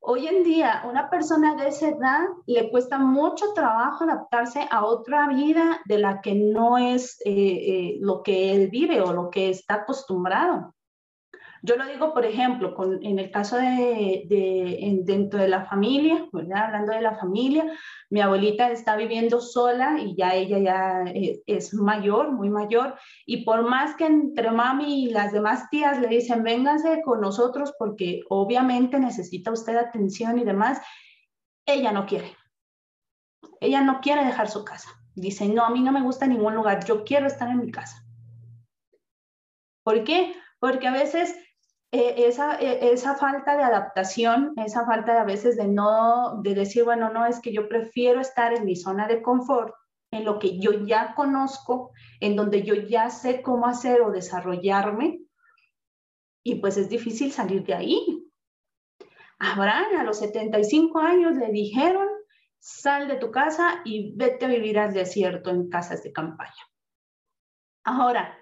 hoy 0.00 0.26
en 0.26 0.42
día 0.42 0.82
una 0.88 1.10
persona 1.10 1.54
de 1.56 1.68
esa 1.68 1.88
edad 1.88 2.26
le 2.46 2.70
cuesta 2.70 2.98
mucho 2.98 3.52
trabajo 3.54 4.04
adaptarse 4.04 4.66
a 4.70 4.84
otra 4.84 5.28
vida 5.28 5.80
de 5.84 5.98
la 5.98 6.20
que 6.20 6.34
no 6.34 6.78
es 6.78 7.20
eh, 7.24 7.32
eh, 7.32 7.98
lo 8.00 8.22
que 8.22 8.52
él 8.52 8.68
vive 8.68 9.00
o 9.00 9.12
lo 9.12 9.30
que 9.30 9.50
está 9.50 9.74
acostumbrado. 9.74 10.74
Yo 11.62 11.76
lo 11.76 11.86
digo, 11.86 12.14
por 12.14 12.24
ejemplo, 12.24 12.74
en 13.02 13.18
el 13.18 13.30
caso 13.30 13.56
de, 13.56 14.24
de 14.26 15.00
dentro 15.04 15.40
de 15.40 15.48
la 15.48 15.64
familia. 15.66 16.26
Hablando 16.32 16.92
de 16.92 17.02
la 17.02 17.16
familia, 17.16 17.70
mi 18.08 18.20
abuelita 18.20 18.70
está 18.70 18.96
viviendo 18.96 19.40
sola 19.40 19.98
y 20.00 20.16
ya 20.16 20.34
ella 20.34 20.58
ya 20.58 21.04
es, 21.12 21.42
es 21.46 21.74
mayor, 21.74 22.32
muy 22.32 22.48
mayor, 22.48 22.96
y 23.26 23.44
por 23.44 23.68
más 23.68 23.94
que 23.96 24.06
entre 24.06 24.50
mami 24.50 25.04
y 25.04 25.10
las 25.10 25.32
demás 25.32 25.68
tías 25.70 26.00
le 26.00 26.08
dicen, 26.08 26.42
vénganse 26.42 27.02
con 27.02 27.20
nosotros 27.20 27.74
porque 27.78 28.22
obviamente 28.28 28.98
necesita 28.98 29.52
usted 29.52 29.76
atención 29.76 30.38
y 30.38 30.44
demás, 30.44 30.80
ella 31.66 31.92
no 31.92 32.06
quiere. 32.06 32.36
Ella 33.60 33.82
no 33.82 34.00
quiere 34.00 34.24
dejar 34.24 34.48
su 34.48 34.64
casa. 34.64 34.88
Dice, 35.14 35.48
no, 35.48 35.64
a 35.64 35.70
mí 35.70 35.80
no 35.80 35.92
me 35.92 36.02
gusta 36.02 36.26
ningún 36.26 36.54
lugar, 36.54 36.84
yo 36.84 37.04
quiero 37.04 37.26
estar 37.26 37.48
en 37.48 37.60
mi 37.60 37.70
casa. 37.70 38.04
¿Por 39.82 40.04
qué? 40.04 40.34
Porque 40.58 40.88
a 40.88 40.92
veces 40.92 41.34
eh, 41.92 42.26
esa, 42.28 42.60
eh, 42.60 42.92
esa 42.92 43.16
falta 43.16 43.56
de 43.56 43.64
adaptación, 43.64 44.52
esa 44.56 44.86
falta 44.86 45.12
de 45.12 45.18
a 45.18 45.24
veces 45.24 45.56
de 45.56 45.66
no, 45.66 46.40
de 46.42 46.54
decir, 46.54 46.84
bueno, 46.84 47.12
no, 47.12 47.26
es 47.26 47.40
que 47.40 47.52
yo 47.52 47.68
prefiero 47.68 48.20
estar 48.20 48.52
en 48.54 48.64
mi 48.64 48.76
zona 48.76 49.08
de 49.08 49.22
confort, 49.22 49.74
en 50.12 50.24
lo 50.24 50.38
que 50.38 50.60
yo 50.60 50.70
ya 50.86 51.14
conozco, 51.14 51.90
en 52.20 52.36
donde 52.36 52.62
yo 52.62 52.74
ya 52.74 53.10
sé 53.10 53.42
cómo 53.42 53.66
hacer 53.66 54.02
o 54.02 54.12
desarrollarme, 54.12 55.20
y 56.44 56.56
pues 56.56 56.76
es 56.76 56.88
difícil 56.88 57.32
salir 57.32 57.64
de 57.64 57.74
ahí. 57.74 58.26
Abraham 59.40 59.96
a 59.98 60.04
los 60.04 60.18
75 60.18 60.98
años 61.00 61.34
le 61.34 61.50
dijeron, 61.50 62.06
sal 62.60 63.08
de 63.08 63.16
tu 63.16 63.30
casa 63.32 63.80
y 63.84 64.14
vete 64.16 64.44
a 64.44 64.48
vivir 64.48 64.78
al 64.78 64.92
desierto 64.92 65.50
en 65.50 65.68
casas 65.68 66.02
de 66.02 66.12
campaña. 66.12 66.52
Ahora, 67.84 68.38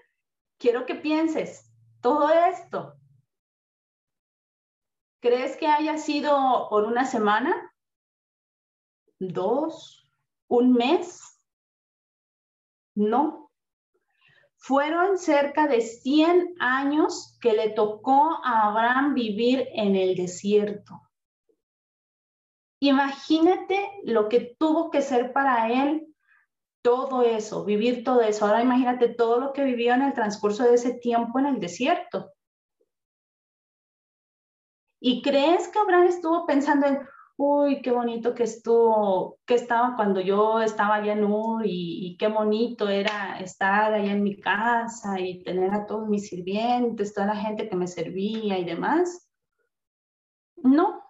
quiero 0.58 0.84
que 0.84 0.96
pienses, 0.96 1.72
todo 2.00 2.30
esto 2.30 2.97
¿Crees 5.20 5.56
que 5.56 5.66
haya 5.66 5.98
sido 5.98 6.68
por 6.70 6.84
una 6.84 7.04
semana? 7.04 7.74
¿Dos? 9.18 10.08
¿Un 10.46 10.74
mes? 10.74 11.20
No. 12.94 13.50
Fueron 14.56 15.18
cerca 15.18 15.66
de 15.66 15.80
100 15.80 16.54
años 16.60 17.36
que 17.40 17.52
le 17.52 17.70
tocó 17.70 18.38
a 18.44 18.68
Abraham 18.68 19.14
vivir 19.14 19.68
en 19.72 19.96
el 19.96 20.14
desierto. 20.14 21.00
Imagínate 22.80 23.90
lo 24.04 24.28
que 24.28 24.54
tuvo 24.58 24.90
que 24.90 25.02
ser 25.02 25.32
para 25.32 25.72
él 25.72 26.14
todo 26.82 27.22
eso, 27.22 27.64
vivir 27.64 28.04
todo 28.04 28.20
eso. 28.20 28.46
Ahora 28.46 28.62
imagínate 28.62 29.08
todo 29.08 29.40
lo 29.40 29.52
que 29.52 29.64
vivió 29.64 29.94
en 29.94 30.02
el 30.02 30.12
transcurso 30.12 30.62
de 30.62 30.74
ese 30.74 30.94
tiempo 30.94 31.40
en 31.40 31.46
el 31.46 31.60
desierto. 31.60 32.32
¿Y 35.00 35.22
crees 35.22 35.68
que 35.68 35.78
Abraham 35.78 36.06
estuvo 36.06 36.44
pensando 36.46 36.86
en, 36.86 37.00
uy, 37.36 37.80
qué 37.82 37.92
bonito 37.92 38.34
que 38.34 38.42
estuvo, 38.42 39.38
que 39.46 39.54
estaba 39.54 39.94
cuando 39.94 40.20
yo 40.20 40.60
estaba 40.60 40.96
allá 40.96 41.12
en 41.12 41.24
Ur 41.24 41.62
y, 41.64 42.16
qué 42.18 42.26
bonito 42.26 42.88
era 42.88 43.38
estar 43.38 43.94
allá 43.94 44.12
en 44.12 44.24
mi 44.24 44.40
casa 44.40 45.20
y 45.20 45.44
tener 45.44 45.72
a 45.72 45.86
todos 45.86 46.08
mis 46.08 46.28
sirvientes, 46.28 47.14
toda 47.14 47.28
la 47.28 47.36
gente 47.36 47.68
que 47.68 47.76
me 47.76 47.86
servía 47.86 48.58
y 48.58 48.64
demás? 48.64 49.30
No. 50.56 51.04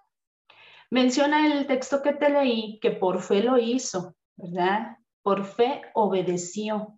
Menciona 0.90 1.46
el 1.46 1.66
texto 1.66 2.02
que 2.02 2.12
te 2.12 2.28
leí 2.28 2.78
que 2.80 2.90
por 2.90 3.22
fe 3.22 3.42
lo 3.42 3.58
hizo, 3.58 4.14
¿verdad? 4.36 4.98
Por 5.22 5.44
fe 5.44 5.82
obedeció. 5.94 6.94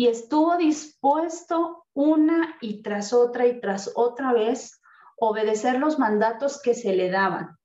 y 0.00 0.06
estuvo 0.06 0.56
dispuesto 0.56 1.86
una 1.92 2.56
y 2.60 2.82
tras 2.82 3.12
otra 3.12 3.48
y 3.48 3.58
tras 3.58 3.90
otra 3.96 4.32
vez 4.32 4.77
obedecer 5.20 5.78
los 5.78 5.98
mandatos 5.98 6.60
que 6.62 6.74
se 6.74 6.94
le 6.94 7.10
daban. 7.10 7.56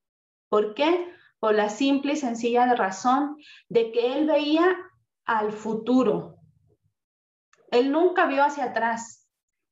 ¿Por 0.49 0.73
qué? 0.73 1.13
Por 1.39 1.55
la 1.55 1.69
simple 1.69 2.13
y 2.13 2.15
sencilla 2.15 2.73
razón 2.75 3.37
de 3.69 3.91
que 3.91 4.13
él 4.13 4.27
veía 4.27 4.77
al 5.25 5.51
futuro. 5.51 6.37
Él 7.71 7.91
nunca 7.91 8.27
vio 8.27 8.43
hacia 8.43 8.65
atrás. 8.65 9.27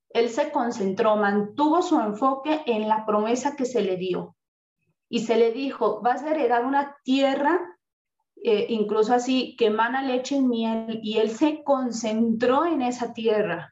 Él 0.09 0.29
se 0.29 0.51
concentró, 0.51 1.15
mantuvo 1.15 1.81
su 1.81 1.99
enfoque 1.99 2.63
en 2.65 2.87
la 2.87 3.05
promesa 3.05 3.55
que 3.55 3.65
se 3.65 3.81
le 3.81 3.97
dio. 3.97 4.35
Y 5.07 5.19
se 5.19 5.37
le 5.37 5.51
dijo, 5.51 6.01
vas 6.01 6.23
a 6.23 6.31
heredar 6.31 6.65
una 6.65 6.97
tierra 7.03 7.59
eh, 8.43 8.65
incluso 8.69 9.13
así, 9.13 9.55
que 9.55 9.67
emana 9.67 10.01
leche 10.01 10.35
y 10.35 10.41
miel, 10.41 10.99
y 11.03 11.19
él 11.19 11.29
se 11.29 11.63
concentró 11.63 12.65
en 12.65 12.81
esa 12.81 13.13
tierra. 13.13 13.71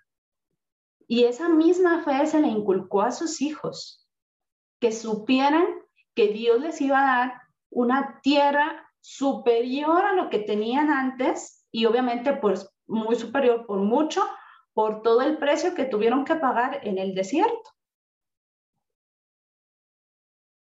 Y 1.09 1.23
esa 1.23 1.49
misma 1.49 2.03
fe 2.03 2.27
se 2.27 2.39
le 2.39 2.47
inculcó 2.47 3.01
a 3.01 3.11
sus 3.11 3.41
hijos, 3.41 4.07
que 4.79 4.91
supieran 4.91 5.65
que 6.13 6.27
Dios 6.27 6.61
les 6.61 6.79
iba 6.81 6.99
a 6.99 7.17
dar 7.17 7.41
una 7.71 8.19
tierra 8.21 8.87
superior 9.01 10.05
a 10.05 10.13
lo 10.13 10.29
que 10.29 10.37
tenían 10.37 10.91
antes 10.91 11.67
y 11.71 11.85
obviamente 11.85 12.33
pues 12.33 12.69
muy 12.85 13.15
superior 13.15 13.65
por 13.65 13.79
mucho 13.79 14.21
por 14.73 15.01
todo 15.01 15.21
el 15.21 15.37
precio 15.37 15.73
que 15.73 15.85
tuvieron 15.85 16.25
que 16.25 16.35
pagar 16.35 16.79
en 16.87 16.99
el 16.99 17.15
desierto. 17.15 17.71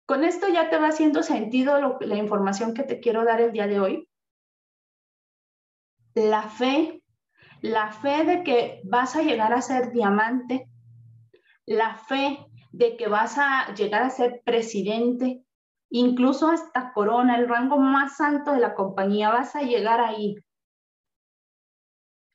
Con 0.08 0.24
esto 0.24 0.48
ya 0.48 0.70
te 0.70 0.78
va 0.78 0.88
haciendo 0.88 1.22
sentido 1.22 2.00
la 2.00 2.16
información 2.16 2.74
que 2.74 2.84
te 2.84 3.02
quiero 3.02 3.26
dar 3.26 3.42
el 3.42 3.52
día 3.52 3.68
de 3.68 3.80
hoy. 3.82 4.10
La 6.16 6.44
fe, 6.44 7.04
la 7.62 7.92
fe 7.92 8.24
de 8.24 8.44
que 8.44 8.82
vas 8.84 9.16
a 9.16 9.22
llegar 9.22 9.54
a 9.54 9.62
ser 9.62 9.92
diamante, 9.92 10.70
la 11.66 11.96
fe 11.96 12.46
de 12.72 12.96
que 12.98 13.08
vas 13.08 13.38
a 13.38 13.74
llegar 13.74 14.04
a 14.04 14.10
ser 14.10 14.42
presidente, 14.46 15.44
incluso 15.90 16.50
hasta 16.50 16.94
corona, 16.94 17.38
el 17.38 17.50
rango 17.50 17.78
más 17.78 18.22
alto 18.22 18.52
de 18.52 18.60
la 18.60 18.76
compañía, 18.76 19.30
vas 19.30 19.56
a 19.56 19.62
llegar 19.62 20.00
ahí. 20.00 20.36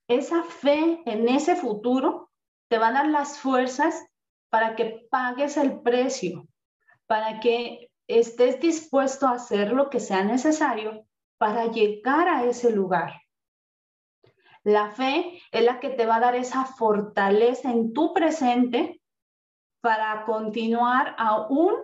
Esa 0.09 0.43
fe 0.43 1.02
en 1.07 1.28
ese 1.28 1.57
futuro 1.57 2.31
te 2.69 2.78
va 2.78 2.88
a 2.88 2.93
dar 2.93 3.09
las 3.09 3.38
fuerzas 3.38 4.07
para 4.50 4.76
que 4.76 5.07
pagues 5.11 5.57
el 5.57 5.81
precio, 5.81 6.47
para 7.07 7.40
que 7.40 7.90
estés 8.07 8.61
dispuesto 8.61 9.26
a 9.26 9.33
hacer 9.33 9.73
lo 9.73 9.88
que 9.88 10.00
sea 10.00 10.23
necesario 10.25 11.07
para 11.38 11.66
llegar 11.66 12.28
a 12.28 12.45
ese 12.45 12.71
lugar. 12.71 13.24
La 14.64 14.90
fe 14.90 15.42
es 15.52 15.64
la 15.64 15.78
que 15.78 15.90
te 15.90 16.06
va 16.06 16.16
a 16.16 16.21
dar 16.21 16.35
esa 16.35 16.64
fortaleza 16.64 17.71
en 17.71 17.92
tu 17.92 18.14
presente 18.14 19.00
para 19.83 20.25
continuar 20.25 21.14
aún 21.18 21.75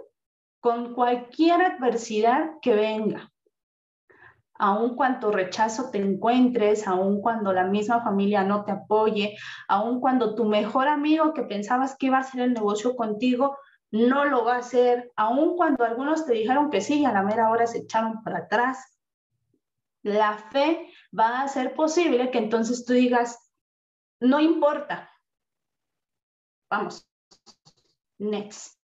con 0.60 0.94
cualquier 0.94 1.60
adversidad 1.62 2.52
que 2.62 2.74
venga. 2.74 3.30
Aún 4.54 4.94
cuando 4.94 5.30
rechazo 5.30 5.90
te 5.90 5.98
encuentres, 5.98 6.86
aún 6.86 7.20
cuando 7.20 7.52
la 7.52 7.64
misma 7.64 8.02
familia 8.02 8.44
no 8.44 8.64
te 8.64 8.72
apoye, 8.72 9.36
aún 9.68 10.00
cuando 10.00 10.34
tu 10.34 10.44
mejor 10.44 10.88
amigo 10.88 11.34
que 11.34 11.42
pensabas 11.42 11.96
que 11.96 12.06
iba 12.06 12.16
a 12.18 12.20
hacer 12.20 12.40
el 12.42 12.54
negocio 12.54 12.96
contigo 12.96 13.58
no 13.90 14.24
lo 14.24 14.44
va 14.44 14.54
a 14.54 14.58
hacer, 14.58 15.10
aun 15.16 15.56
cuando 15.56 15.84
algunos 15.84 16.24
te 16.24 16.32
dijeron 16.32 16.70
que 16.70 16.80
sí 16.80 17.00
y 17.00 17.04
a 17.04 17.12
la 17.12 17.22
mera 17.22 17.50
hora 17.50 17.66
se 17.66 17.78
echaron 17.78 18.22
para 18.22 18.40
atrás. 18.40 18.98
La 20.02 20.34
fe 20.38 20.90
va 21.16 21.40
a 21.40 21.42
hacer 21.42 21.74
posible 21.74 22.30
que 22.30 22.38
entonces 22.38 22.84
tú 22.84 22.92
digas, 22.92 23.50
no 24.20 24.40
importa. 24.40 25.10
Vamos, 26.70 27.08
next. 28.18 28.78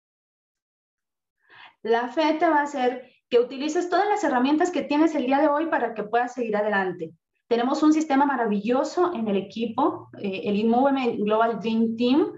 La 1.81 2.07
fe 2.07 2.35
te 2.35 2.47
va 2.47 2.59
a 2.59 2.63
hacer 2.63 3.11
que 3.29 3.39
utilices 3.39 3.89
todas 3.89 4.07
las 4.07 4.23
herramientas 4.23 4.71
que 4.71 4.83
tienes 4.83 5.15
el 5.15 5.25
día 5.25 5.39
de 5.39 5.47
hoy 5.47 5.65
para 5.65 5.93
que 5.93 6.03
puedas 6.03 6.33
seguir 6.33 6.55
adelante. 6.55 7.13
Tenemos 7.47 7.83
un 7.83 7.91
sistema 7.91 8.25
maravilloso 8.25 9.13
en 9.13 9.27
el 9.27 9.35
equipo, 9.35 10.09
eh, 10.19 10.43
el 10.45 10.55
Inmovement 10.55 11.19
Global 11.19 11.59
Dream 11.59 11.97
Team, 11.97 12.31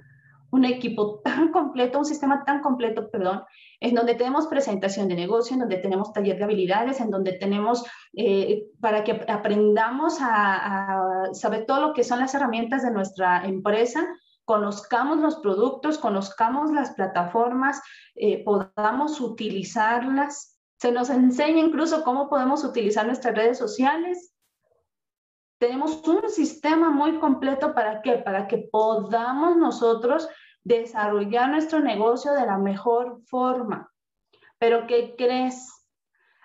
un 0.56 0.64
equipo 0.64 1.20
tan 1.20 1.52
completo, 1.52 2.00
un 2.00 2.06
sistema 2.06 2.46
tan 2.46 2.62
completo, 2.62 3.10
perdón, 3.12 3.44
en 3.82 3.94
donde 3.94 4.16
tenemos 4.16 4.48
presentación 4.48 5.10
de 5.10 5.16
negocio, 5.16 5.54
en 5.54 5.60
donde 5.60 5.78
tenemos 5.78 6.14
taller 6.14 6.38
de 6.38 6.46
habilidades, 6.46 7.02
en 7.02 7.10
donde 7.10 7.34
tenemos 7.34 7.84
eh, 8.14 8.64
para 8.80 9.04
que 9.04 9.26
aprendamos 9.28 10.18
a, 10.22 11.26
saber 11.34 11.66
todo 11.66 11.82
lo 11.82 11.94
que 11.94 12.06
son 12.06 12.20
las 12.20 12.34
herramientas 12.34 12.84
de 12.84 12.92
nuestra 12.92 13.46
empresa, 13.46 14.08
conozcamos 14.46 15.18
los 15.20 15.36
productos, 15.38 15.98
conozcamos 15.98 16.72
las 16.72 16.92
plataformas, 16.92 17.82
eh, 18.16 18.42
podamos 18.46 19.20
utilizarlas. 19.20 20.58
Se 20.78 20.92
nos 20.92 21.10
enseña 21.10 21.60
incluso 21.60 22.04
cómo 22.04 22.30
podemos 22.30 22.64
utilizar 22.64 23.06
nuestras 23.06 23.36
redes 23.36 23.58
sociales, 23.58 24.36
tenemos 25.58 26.06
un 26.08 26.30
sistema 26.30 26.90
muy 26.92 27.18
completo 27.20 27.74
para 27.74 28.02
qué? 28.02 28.18
Para 28.18 28.48
que 28.48 28.70
podamos 28.72 29.56
nosotros 29.56 30.28
desarrollar 30.66 31.50
nuestro 31.50 31.80
negocio 31.80 32.34
de 32.34 32.46
la 32.46 32.58
mejor 32.58 33.22
forma. 33.28 33.90
Pero 34.58 34.88
¿qué 34.88 35.16
crees? 35.18 35.72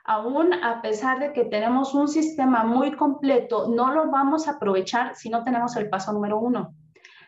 Aún 0.04 0.52
a 0.52 0.82
pesar 0.82 1.18
de 1.18 1.32
que 1.32 1.44
tenemos 1.44 1.94
un 1.94 2.06
sistema 2.06 2.62
muy 2.64 2.92
completo, 2.92 3.68
no 3.68 3.92
lo 3.92 4.10
vamos 4.10 4.46
a 4.46 4.52
aprovechar 4.52 5.16
si 5.16 5.30
no 5.30 5.42
tenemos 5.42 5.74
el 5.76 5.88
paso 5.88 6.12
número 6.12 6.38
uno, 6.38 6.74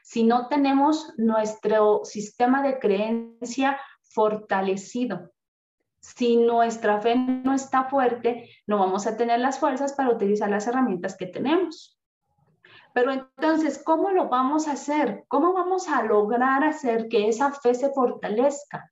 si 0.02 0.24
no 0.24 0.48
tenemos 0.48 1.14
nuestro 1.16 2.04
sistema 2.04 2.62
de 2.62 2.78
creencia 2.78 3.80
fortalecido. 4.02 5.32
Si 6.00 6.36
nuestra 6.36 7.00
fe 7.00 7.14
no 7.14 7.54
está 7.54 7.84
fuerte, 7.84 8.50
no 8.66 8.78
vamos 8.78 9.06
a 9.06 9.16
tener 9.16 9.38
las 9.38 9.58
fuerzas 9.60 9.92
para 9.92 10.10
utilizar 10.10 10.50
las 10.50 10.66
herramientas 10.66 11.16
que 11.16 11.26
tenemos. 11.26 12.01
Pero 12.94 13.12
entonces, 13.12 13.82
¿cómo 13.82 14.10
lo 14.10 14.28
vamos 14.28 14.68
a 14.68 14.72
hacer? 14.72 15.24
¿Cómo 15.28 15.52
vamos 15.52 15.88
a 15.88 16.02
lograr 16.02 16.64
hacer 16.64 17.08
que 17.08 17.28
esa 17.28 17.52
fe 17.52 17.74
se 17.74 17.90
fortalezca? 17.90 18.90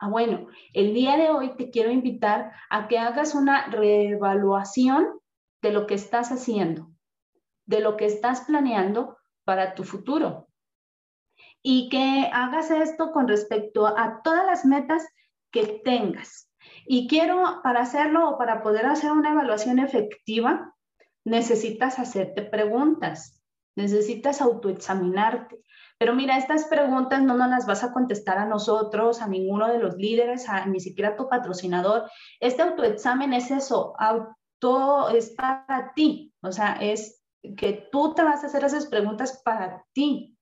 Ah, 0.00 0.08
bueno, 0.08 0.46
el 0.72 0.94
día 0.94 1.16
de 1.16 1.28
hoy 1.30 1.56
te 1.56 1.70
quiero 1.70 1.90
invitar 1.90 2.52
a 2.70 2.86
que 2.88 2.98
hagas 2.98 3.34
una 3.34 3.66
reevaluación 3.66 5.18
de 5.60 5.72
lo 5.72 5.86
que 5.86 5.94
estás 5.94 6.30
haciendo, 6.30 6.90
de 7.66 7.80
lo 7.80 7.96
que 7.96 8.06
estás 8.06 8.42
planeando 8.42 9.18
para 9.44 9.74
tu 9.74 9.84
futuro. 9.84 10.48
Y 11.62 11.88
que 11.88 12.30
hagas 12.32 12.70
esto 12.70 13.10
con 13.10 13.26
respecto 13.26 13.86
a 13.86 14.22
todas 14.22 14.46
las 14.46 14.64
metas 14.64 15.06
que 15.50 15.80
tengas. 15.84 16.52
Y 16.86 17.08
quiero, 17.08 17.60
para 17.62 17.80
hacerlo 17.80 18.30
o 18.30 18.38
para 18.38 18.62
poder 18.62 18.86
hacer 18.86 19.10
una 19.10 19.32
evaluación 19.32 19.78
efectiva, 19.78 20.74
necesitas 21.28 21.98
hacerte 21.98 22.42
preguntas, 22.42 23.42
necesitas 23.76 24.40
autoexaminarte. 24.40 25.62
Pero 25.98 26.14
mira, 26.14 26.38
estas 26.38 26.64
preguntas 26.66 27.22
no 27.22 27.36
nos 27.36 27.50
las 27.50 27.66
vas 27.66 27.82
a 27.82 27.92
contestar 27.92 28.38
a 28.38 28.46
nosotros, 28.46 29.20
a 29.20 29.26
ninguno 29.26 29.68
de 29.68 29.78
los 29.78 29.96
líderes, 29.96 30.48
a 30.48 30.64
ni 30.66 30.80
siquiera 30.80 31.10
a 31.10 31.16
tu 31.16 31.28
patrocinador. 31.28 32.08
Este 32.40 32.62
autoexamen 32.62 33.32
es 33.32 33.50
eso, 33.50 33.94
auto 33.98 35.08
es 35.10 35.30
para 35.30 35.92
ti, 35.94 36.32
o 36.40 36.52
sea, 36.52 36.74
es 36.80 37.22
que 37.56 37.88
tú 37.90 38.14
te 38.14 38.22
vas 38.22 38.42
a 38.42 38.46
hacer 38.46 38.64
esas 38.64 38.86
preguntas 38.86 39.40
para 39.44 39.84
ti. 39.92 40.36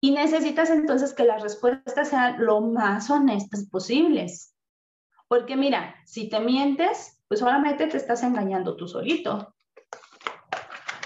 Y 0.00 0.10
necesitas 0.10 0.70
entonces 0.70 1.14
que 1.14 1.24
las 1.24 1.42
respuestas 1.42 2.08
sean 2.08 2.44
lo 2.44 2.60
más 2.60 3.08
honestas 3.08 3.68
posibles. 3.70 4.52
Porque 5.28 5.56
mira, 5.56 5.94
si 6.06 6.28
te 6.28 6.40
mientes, 6.40 7.21
pues 7.32 7.40
solamente 7.40 7.86
te 7.86 7.96
estás 7.96 8.22
engañando 8.24 8.76
tú 8.76 8.86
solito. 8.86 9.54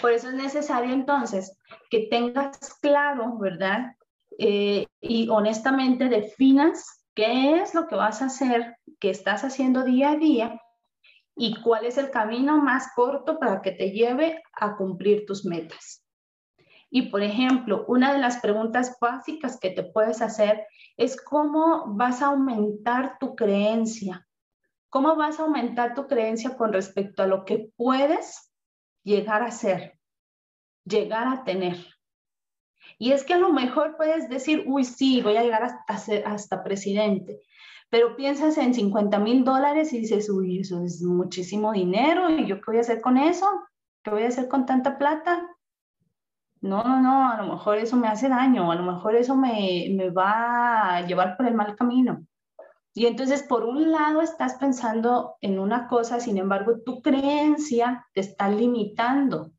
Por 0.01 0.11
eso 0.11 0.27
es 0.31 0.35
necesario 0.35 0.93
entonces 0.93 1.57
que 1.89 2.09
tengas 2.11 2.59
claro, 2.83 3.39
¿verdad? 3.39 3.95
Eh, 4.37 4.89
y 5.01 5.29
honestamente 5.29 6.09
definas 6.09 7.07
qué 7.15 7.61
es 7.61 7.75
lo 7.75 7.87
que 7.87 7.95
vas 7.95 8.23
a 8.23 8.25
hacer, 8.25 8.75
qué 8.99 9.11
estás 9.11 9.45
haciendo 9.45 9.85
día 9.85 10.11
a 10.11 10.17
día 10.17 10.61
y 11.37 11.62
cuál 11.62 11.85
es 11.85 11.97
el 11.97 12.11
camino 12.11 12.61
más 12.61 12.89
corto 12.97 13.39
para 13.39 13.62
que 13.62 13.71
te 13.71 13.93
lleve 13.93 14.43
a 14.55 14.77
cumplir 14.77 15.27
tus 15.27 15.45
metas. 15.45 16.03
Y 16.91 17.03
por 17.03 17.23
ejemplo, 17.23 17.85
una 17.87 18.12
de 18.12 18.19
las 18.19 18.39
preguntas 18.39 18.97
básicas 19.01 19.61
que 19.61 19.71
te 19.71 19.85
puedes 19.85 20.21
hacer 20.21 20.67
es 20.97 21.23
cómo 21.23 21.95
vas 21.95 22.21
a 22.21 22.27
aumentar 22.27 23.17
tu 23.21 23.37
creencia. 23.37 24.26
¿Cómo 24.90 25.16
vas 25.16 25.38
a 25.38 25.42
aumentar 25.42 25.94
tu 25.94 26.07
creencia 26.07 26.57
con 26.57 26.72
respecto 26.72 27.22
a 27.22 27.27
lo 27.27 27.44
que 27.44 27.70
puedes 27.77 28.53
llegar 29.03 29.42
a 29.42 29.51
ser, 29.51 29.99
llegar 30.85 31.29
a 31.29 31.44
tener? 31.44 31.77
Y 32.99 33.12
es 33.12 33.25
que 33.25 33.35
a 33.35 33.38
lo 33.38 33.53
mejor 33.53 33.96
puedes 33.96 34.29
decir, 34.29 34.64
uy, 34.66 34.85
sí, 34.85 35.20
voy 35.22 35.37
a 35.37 35.42
llegar 35.42 35.62
hasta, 35.62 36.14
hasta 36.25 36.62
presidente, 36.62 37.40
pero 37.90 38.16
piensas 38.16 38.59
en 38.59 38.75
50 38.75 39.18
mil 39.18 39.44
dólares 39.44 39.92
y 39.92 40.01
dices, 40.01 40.31
uy, 40.31 40.61
eso 40.61 40.83
es 40.83 41.03
muchísimo 41.03 41.72
dinero, 41.72 42.31
¿y 42.31 42.46
yo 42.46 42.57
qué 42.57 42.64
voy 42.66 42.79
a 42.79 42.81
hacer 42.81 43.01
con 43.01 43.16
eso? 43.16 43.46
¿Qué 44.03 44.11
voy 44.11 44.22
a 44.22 44.29
hacer 44.29 44.49
con 44.49 44.66
tanta 44.66 44.99
plata? 44.99 45.49
No, 46.61 46.83
no, 46.83 47.01
no, 47.01 47.31
a 47.31 47.37
lo 47.37 47.53
mejor 47.53 47.79
eso 47.79 47.96
me 47.96 48.09
hace 48.09 48.29
daño, 48.29 48.72
a 48.72 48.75
lo 48.75 48.83
mejor 48.83 49.14
eso 49.14 49.37
me, 49.37 49.88
me 49.90 50.11
va 50.11 50.96
a 50.96 51.07
llevar 51.07 51.37
por 51.37 51.46
el 51.46 51.55
mal 51.55 51.77
camino. 51.77 52.27
Y 52.96 53.04
entonces, 53.04 53.42
por 53.42 53.66
un 53.66 53.92
lado, 53.92 54.22
estás 54.22 54.54
pensando 54.54 55.37
en 55.42 55.59
una 55.59 55.87
cosa, 55.87 56.18
sin 56.18 56.38
embargo, 56.38 56.80
tu 56.82 57.02
creencia 57.02 58.06
te 58.14 58.22
está 58.22 58.48
limitando. 58.48 59.52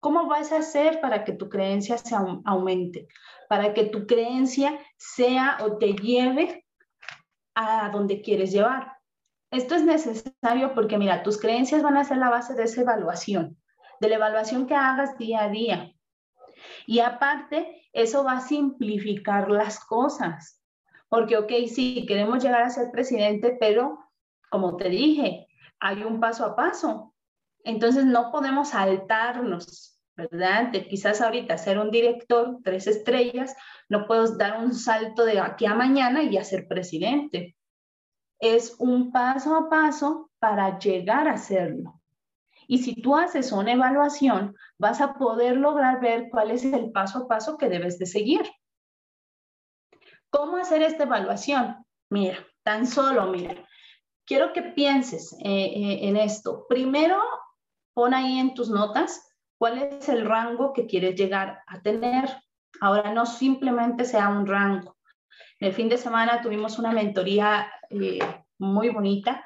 ¿Cómo 0.00 0.26
vas 0.26 0.52
a 0.52 0.60
hacer 0.60 1.02
para 1.02 1.22
que 1.24 1.32
tu 1.32 1.50
creencia 1.50 1.98
se 1.98 2.16
aumente? 2.16 3.08
Para 3.50 3.74
que 3.74 3.84
tu 3.84 4.06
creencia 4.06 4.78
sea 4.96 5.58
o 5.60 5.76
te 5.76 5.92
lleve 5.92 6.64
a 7.54 7.90
donde 7.90 8.22
quieres 8.22 8.52
llevar. 8.52 8.90
Esto 9.50 9.74
es 9.74 9.82
necesario 9.84 10.72
porque, 10.74 10.96
mira, 10.96 11.22
tus 11.22 11.38
creencias 11.38 11.82
van 11.82 11.98
a 11.98 12.04
ser 12.04 12.16
la 12.16 12.30
base 12.30 12.54
de 12.54 12.62
esa 12.62 12.80
evaluación, 12.80 13.58
de 14.00 14.08
la 14.08 14.14
evaluación 14.14 14.66
que 14.66 14.74
hagas 14.74 15.18
día 15.18 15.44
a 15.44 15.50
día. 15.50 15.92
Y 16.86 17.00
aparte, 17.00 17.86
eso 17.92 18.24
va 18.24 18.38
a 18.38 18.40
simplificar 18.40 19.50
las 19.50 19.78
cosas. 19.78 20.62
Porque, 21.08 21.36
ok, 21.36 21.52
sí, 21.68 22.04
queremos 22.06 22.42
llegar 22.42 22.62
a 22.62 22.70
ser 22.70 22.90
presidente, 22.90 23.56
pero 23.58 23.98
como 24.50 24.76
te 24.76 24.88
dije, 24.88 25.46
hay 25.80 26.02
un 26.02 26.20
paso 26.20 26.44
a 26.44 26.56
paso. 26.56 27.14
Entonces 27.64 28.04
no 28.04 28.30
podemos 28.30 28.70
saltarnos, 28.70 30.00
¿verdad? 30.16 30.70
De 30.70 30.86
quizás 30.88 31.20
ahorita 31.20 31.58
ser 31.58 31.78
un 31.78 31.90
director, 31.90 32.58
tres 32.62 32.86
estrellas, 32.86 33.54
no 33.88 34.06
puedo 34.06 34.36
dar 34.36 34.62
un 34.62 34.74
salto 34.74 35.24
de 35.24 35.40
aquí 35.40 35.66
a 35.66 35.74
mañana 35.74 36.22
y 36.22 36.30
ya 36.30 36.44
ser 36.44 36.68
presidente. 36.68 37.56
Es 38.38 38.76
un 38.78 39.12
paso 39.12 39.56
a 39.56 39.68
paso 39.68 40.30
para 40.38 40.78
llegar 40.78 41.28
a 41.28 41.34
hacerlo. 41.34 42.00
Y 42.68 42.78
si 42.78 42.94
tú 43.00 43.16
haces 43.16 43.52
una 43.52 43.72
evaluación, 43.72 44.56
vas 44.78 45.00
a 45.00 45.14
poder 45.14 45.56
lograr 45.56 46.00
ver 46.00 46.28
cuál 46.30 46.50
es 46.50 46.64
el 46.64 46.90
paso 46.90 47.20
a 47.20 47.28
paso 47.28 47.56
que 47.56 47.68
debes 47.68 47.98
de 47.98 48.06
seguir. 48.06 48.42
¿Cómo 50.36 50.58
hacer 50.58 50.82
esta 50.82 51.04
evaluación? 51.04 51.82
Mira, 52.10 52.46
tan 52.62 52.86
solo, 52.86 53.26
mira, 53.28 53.54
quiero 54.26 54.52
que 54.52 54.60
pienses 54.60 55.32
eh, 55.42 55.48
eh, 55.48 55.98
en 56.08 56.18
esto. 56.18 56.66
Primero, 56.68 57.22
pon 57.94 58.12
ahí 58.12 58.38
en 58.38 58.52
tus 58.52 58.68
notas 58.68 59.26
cuál 59.56 59.78
es 59.78 60.10
el 60.10 60.26
rango 60.26 60.74
que 60.74 60.86
quieres 60.86 61.14
llegar 61.14 61.62
a 61.66 61.80
tener. 61.80 62.28
Ahora, 62.82 63.14
no 63.14 63.24
simplemente 63.24 64.04
sea 64.04 64.28
un 64.28 64.46
rango. 64.46 64.98
El 65.58 65.72
fin 65.72 65.88
de 65.88 65.96
semana 65.96 66.42
tuvimos 66.42 66.78
una 66.78 66.92
mentoría 66.92 67.72
eh, 67.88 68.18
muy 68.58 68.90
bonita 68.90 69.42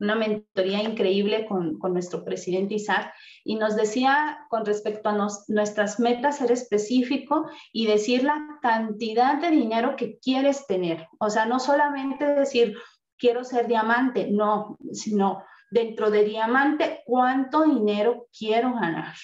una 0.00 0.14
mentoría 0.14 0.82
increíble 0.82 1.46
con, 1.46 1.78
nuestro 1.92 2.24
presidente 2.24 2.74
Isaac 2.74 3.12
y 3.44 3.56
nos 3.56 3.76
decía 3.76 4.46
con 4.50 4.64
respecto 4.64 5.08
a 5.08 5.28
nuestras 5.48 6.00
metas 6.00 6.38
ser 6.38 6.50
específico 6.50 7.48
y 7.72 7.86
decir 7.86 8.24
la 8.24 8.58
cantidad 8.60 9.40
de 9.40 9.50
dinero 9.50 9.96
que 9.96 10.18
quieres 10.18 10.66
tener. 10.66 11.06
O 11.18 11.30
sea, 11.30 11.46
no 11.46 11.60
solamente 11.60 12.26
decir 12.26 12.76
quiero 13.16 13.44
ser 13.44 13.66
diamante, 13.66 14.28
no, 14.30 14.76
sino 14.92 15.44
dentro 15.70 16.10
de 16.10 16.24
diamante 16.24 17.02
cuánto 17.06 17.64
dinero 17.64 18.26
quiero 18.36 18.74
ganar. 18.74 19.14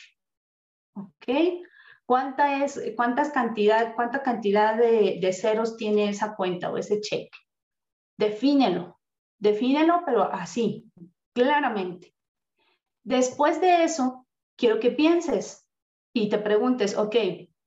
¿Ok? 0.94 1.64
¿Cuánta 2.04 2.64
es, 2.64 2.80
cuántas 2.96 3.30
cantidad, 3.30 3.94
cuánta 3.94 4.22
cantidad 4.22 4.76
de, 4.76 5.18
de 5.20 5.32
ceros 5.32 5.76
tiene 5.76 6.08
esa 6.08 6.34
cuenta 6.34 6.70
o 6.70 6.76
ese 6.76 7.00
cheque? 7.00 7.38
Defínelo, 8.18 8.99
Defínelo, 9.40 10.02
pero 10.04 10.22
así, 10.22 10.90
claramente. 11.34 12.14
Después 13.02 13.60
de 13.60 13.84
eso, 13.84 14.26
quiero 14.56 14.78
que 14.78 14.90
pienses 14.90 15.66
y 16.12 16.28
te 16.28 16.38
preguntes, 16.38 16.96
ok, 16.96 17.16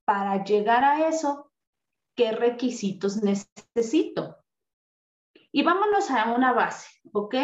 para 0.05 0.43
llegar 0.43 0.83
a 0.83 1.07
eso, 1.07 1.51
¿qué 2.15 2.31
requisitos 2.31 3.23
necesito? 3.23 4.38
Y 5.51 5.63
vámonos 5.63 6.09
a 6.12 6.33
una 6.33 6.53
base, 6.53 6.88
¿ok? 7.12 7.36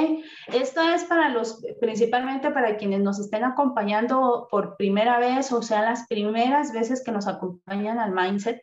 Esto 0.47 0.81
es 0.81 1.05
para 1.05 1.29
los, 1.29 1.63
principalmente 1.79 2.51
para 2.51 2.77
quienes 2.77 3.01
nos 3.01 3.19
estén 3.19 3.43
acompañando 3.43 4.47
por 4.51 4.77
primera 4.77 5.19
vez, 5.19 5.51
o 5.51 5.61
sea, 5.63 5.81
las 5.81 6.07
primeras 6.07 6.71
veces 6.71 7.03
que 7.03 7.11
nos 7.11 7.27
acompañan 7.27 7.97
al 7.97 8.11
mindset, 8.11 8.61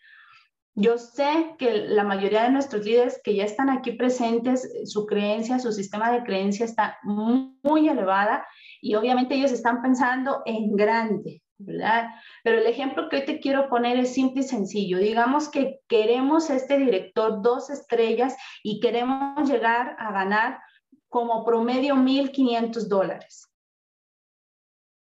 yo 0.78 0.98
sé 0.98 1.54
que 1.58 1.86
la 1.88 2.04
mayoría 2.04 2.42
de 2.42 2.50
nuestros 2.50 2.84
líderes 2.84 3.18
que 3.24 3.34
ya 3.34 3.44
están 3.44 3.70
aquí 3.70 3.92
presentes, 3.92 4.70
su 4.84 5.06
creencia, 5.06 5.58
su 5.58 5.72
sistema 5.72 6.12
de 6.12 6.22
creencia 6.22 6.66
está 6.66 6.98
muy, 7.02 7.88
elevada 7.88 8.46
y 8.82 8.94
obviamente 8.94 9.34
ellos 9.34 9.52
están 9.52 9.80
pensando 9.80 10.42
en 10.44 10.76
grande, 10.76 11.42
¿verdad? 11.56 12.10
Pero 12.44 12.58
el 12.58 12.66
ejemplo 12.66 13.08
que 13.08 13.16
hoy 13.16 13.24
te 13.24 13.40
quiero 13.40 13.70
poner 13.70 13.98
es 13.98 14.12
simple 14.12 14.42
y 14.42 14.44
sencillo. 14.44 14.98
Digamos 14.98 15.48
que 15.48 15.80
queremos 15.88 16.50
este 16.50 16.76
director 16.78 17.40
dos 17.40 17.70
estrellas 17.70 18.36
y 18.62 18.78
queremos 18.80 19.48
llegar 19.48 19.96
a 19.98 20.12
ganar 20.12 20.60
como 21.08 21.42
promedio 21.42 21.94
1.500 21.94 22.86
dólares. 22.86 23.50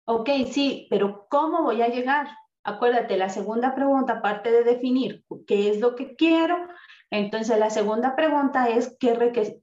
Ok, 0.05 0.29
sí, 0.51 0.85
pero 0.91 1.25
¿cómo 1.29 1.63
voy 1.63 1.81
a 1.81 1.89
llegar? 1.89 2.27
Acuérdate, 2.67 3.15
la 3.15 3.29
segunda 3.29 3.73
pregunta, 3.73 4.15
aparte 4.17 4.51
de 4.51 4.65
definir 4.65 5.23
qué 5.47 5.69
es 5.69 5.79
lo 5.79 5.95
que 5.95 6.17
quiero, 6.17 6.67
entonces 7.09 7.57
la 7.57 7.69
segunda 7.69 8.13
pregunta 8.13 8.67
es 8.67 8.97
qué 8.99 9.13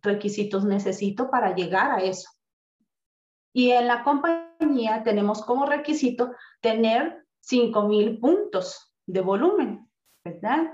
requisitos 0.02 0.64
necesito 0.64 1.30
para 1.30 1.54
llegar 1.54 1.90
a 1.90 2.02
eso. 2.02 2.30
Y 3.52 3.72
en 3.72 3.88
la 3.88 4.04
compañía 4.04 5.02
tenemos 5.04 5.44
como 5.44 5.66
requisito 5.66 6.32
tener 6.62 7.26
5,000 7.40 8.20
puntos 8.20 8.94
de 9.04 9.20
volumen, 9.20 9.90
¿verdad? 10.24 10.72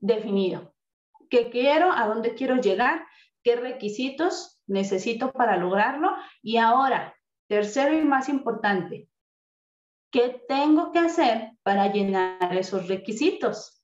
Definido. 0.00 0.74
¿Qué 1.30 1.50
quiero? 1.50 1.92
¿A 1.92 2.08
dónde 2.08 2.34
quiero 2.34 2.56
llegar? 2.56 3.06
¿Qué 3.44 3.54
requisitos 3.54 4.60
necesito 4.66 5.30
para 5.30 5.56
lograrlo? 5.56 6.10
Y 6.42 6.56
ahora, 6.56 7.14
tercero 7.46 7.96
y 7.96 8.02
más 8.02 8.28
importante, 8.28 9.08
¿Qué 10.10 10.44
tengo 10.48 10.90
que 10.90 10.98
hacer 10.98 11.52
para 11.62 11.92
llenar 11.92 12.56
esos 12.56 12.88
requisitos? 12.88 13.80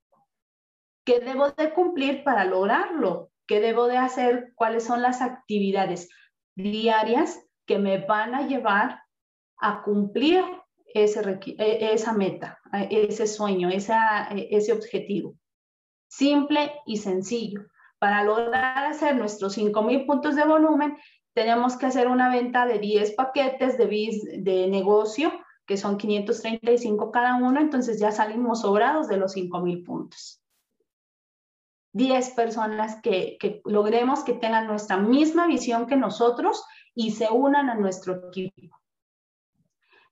¿Qué 1.04 1.20
debo 1.20 1.52
de 1.52 1.72
cumplir 1.72 2.24
para 2.24 2.44
lograrlo? 2.44 3.30
¿Qué 3.46 3.60
debo 3.60 3.86
de 3.86 3.96
hacer? 3.96 4.52
¿Cuáles 4.56 4.84
son 4.84 5.02
las 5.02 5.22
actividades 5.22 6.08
diarias 6.56 7.40
que 7.64 7.78
me 7.78 7.98
van 7.98 8.34
a 8.34 8.48
llevar 8.48 9.02
a 9.58 9.82
cumplir 9.82 10.44
ese, 10.92 11.38
e, 11.58 11.92
esa 11.92 12.12
meta, 12.12 12.58
ese 12.90 13.28
sueño, 13.28 13.68
esa, 13.68 14.28
e, 14.32 14.48
ese 14.50 14.72
objetivo? 14.72 15.36
Simple 16.08 16.72
y 16.86 16.96
sencillo. 16.96 17.66
Para 18.00 18.24
lograr 18.24 18.84
hacer 18.84 19.14
nuestros 19.14 19.52
5,000 19.52 20.06
puntos 20.06 20.34
de 20.34 20.44
volumen, 20.44 20.98
tenemos 21.34 21.76
que 21.76 21.86
hacer 21.86 22.08
una 22.08 22.30
venta 22.30 22.66
de 22.66 22.80
10 22.80 23.12
paquetes 23.12 23.78
de, 23.78 23.86
de 24.38 24.66
negocio 24.66 25.32
que 25.66 25.76
son 25.76 25.96
535 25.98 27.10
cada 27.10 27.36
uno, 27.36 27.60
entonces 27.60 27.98
ya 27.98 28.12
salimos 28.12 28.60
sobrados 28.60 29.08
de 29.08 29.16
los 29.16 29.32
5,000 29.32 29.82
puntos. 29.82 30.40
10 31.92 32.30
personas 32.30 33.00
que, 33.02 33.36
que 33.40 33.62
logremos 33.64 34.22
que 34.22 34.34
tengan 34.34 34.66
nuestra 34.66 34.98
misma 34.98 35.46
visión 35.46 35.86
que 35.86 35.96
nosotros 35.96 36.64
y 36.94 37.12
se 37.12 37.28
unan 37.30 37.70
a 37.70 37.74
nuestro 37.74 38.28
equipo. 38.28 38.76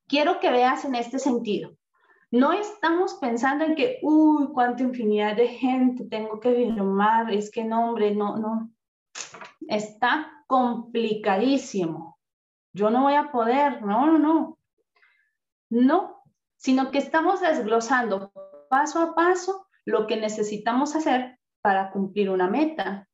Quiero 0.06 0.40
que 0.40 0.50
veas 0.50 0.84
en 0.84 0.94
este 0.94 1.18
sentido. 1.18 1.76
No 2.30 2.52
estamos 2.52 3.14
pensando 3.14 3.64
en 3.64 3.76
que, 3.76 4.00
uy, 4.02 4.48
cuánta 4.52 4.82
infinidad 4.82 5.36
de 5.36 5.48
gente 5.48 6.04
tengo 6.04 6.40
que 6.40 6.52
firmar, 6.52 7.32
es 7.32 7.50
que 7.50 7.64
no, 7.64 7.90
hombre, 7.90 8.14
no, 8.14 8.36
no. 8.36 8.70
Está 9.68 10.44
complicadísimo. 10.46 12.18
Yo 12.72 12.90
no 12.90 13.02
voy 13.02 13.14
a 13.14 13.30
poder, 13.30 13.82
no, 13.82 14.06
no, 14.06 14.18
no. 14.18 14.58
No, 15.70 16.22
sino 16.56 16.90
que 16.90 16.98
estamos 16.98 17.40
desglosando 17.40 18.32
paso 18.68 19.00
a 19.00 19.14
paso 19.14 19.66
lo 19.84 20.06
que 20.06 20.16
necesitamos 20.16 20.96
hacer 20.96 21.38
para 21.62 21.90
cumplir 21.90 22.30
una 22.30 22.48
meta. 22.48 23.08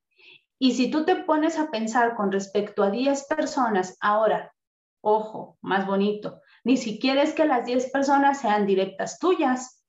Y 0.58 0.74
si 0.74 0.90
tú 0.90 1.04
te 1.04 1.16
pones 1.16 1.58
a 1.58 1.70
pensar 1.70 2.16
con 2.16 2.30
respecto 2.30 2.82
a 2.82 2.90
10 2.90 3.24
personas, 3.26 3.96
ahora, 4.00 4.52
ojo, 5.00 5.58
más 5.62 5.86
bonito, 5.86 6.40
ni 6.64 6.76
siquiera 6.76 7.22
es 7.22 7.32
que 7.32 7.46
las 7.46 7.64
10 7.64 7.90
personas 7.90 8.40
sean 8.40 8.66
directas 8.66 9.18
tuyas. 9.18 9.84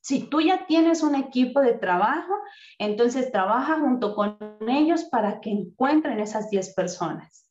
Si 0.00 0.28
tú 0.28 0.40
ya 0.40 0.66
tienes 0.66 1.02
un 1.02 1.14
equipo 1.14 1.60
de 1.60 1.74
trabajo, 1.74 2.34
entonces 2.78 3.30
trabaja 3.30 3.78
junto 3.78 4.14
con 4.14 4.38
ellos 4.68 5.04
para 5.04 5.40
que 5.40 5.50
encuentren 5.50 6.20
esas 6.20 6.50
10 6.50 6.74
personas. 6.74 7.45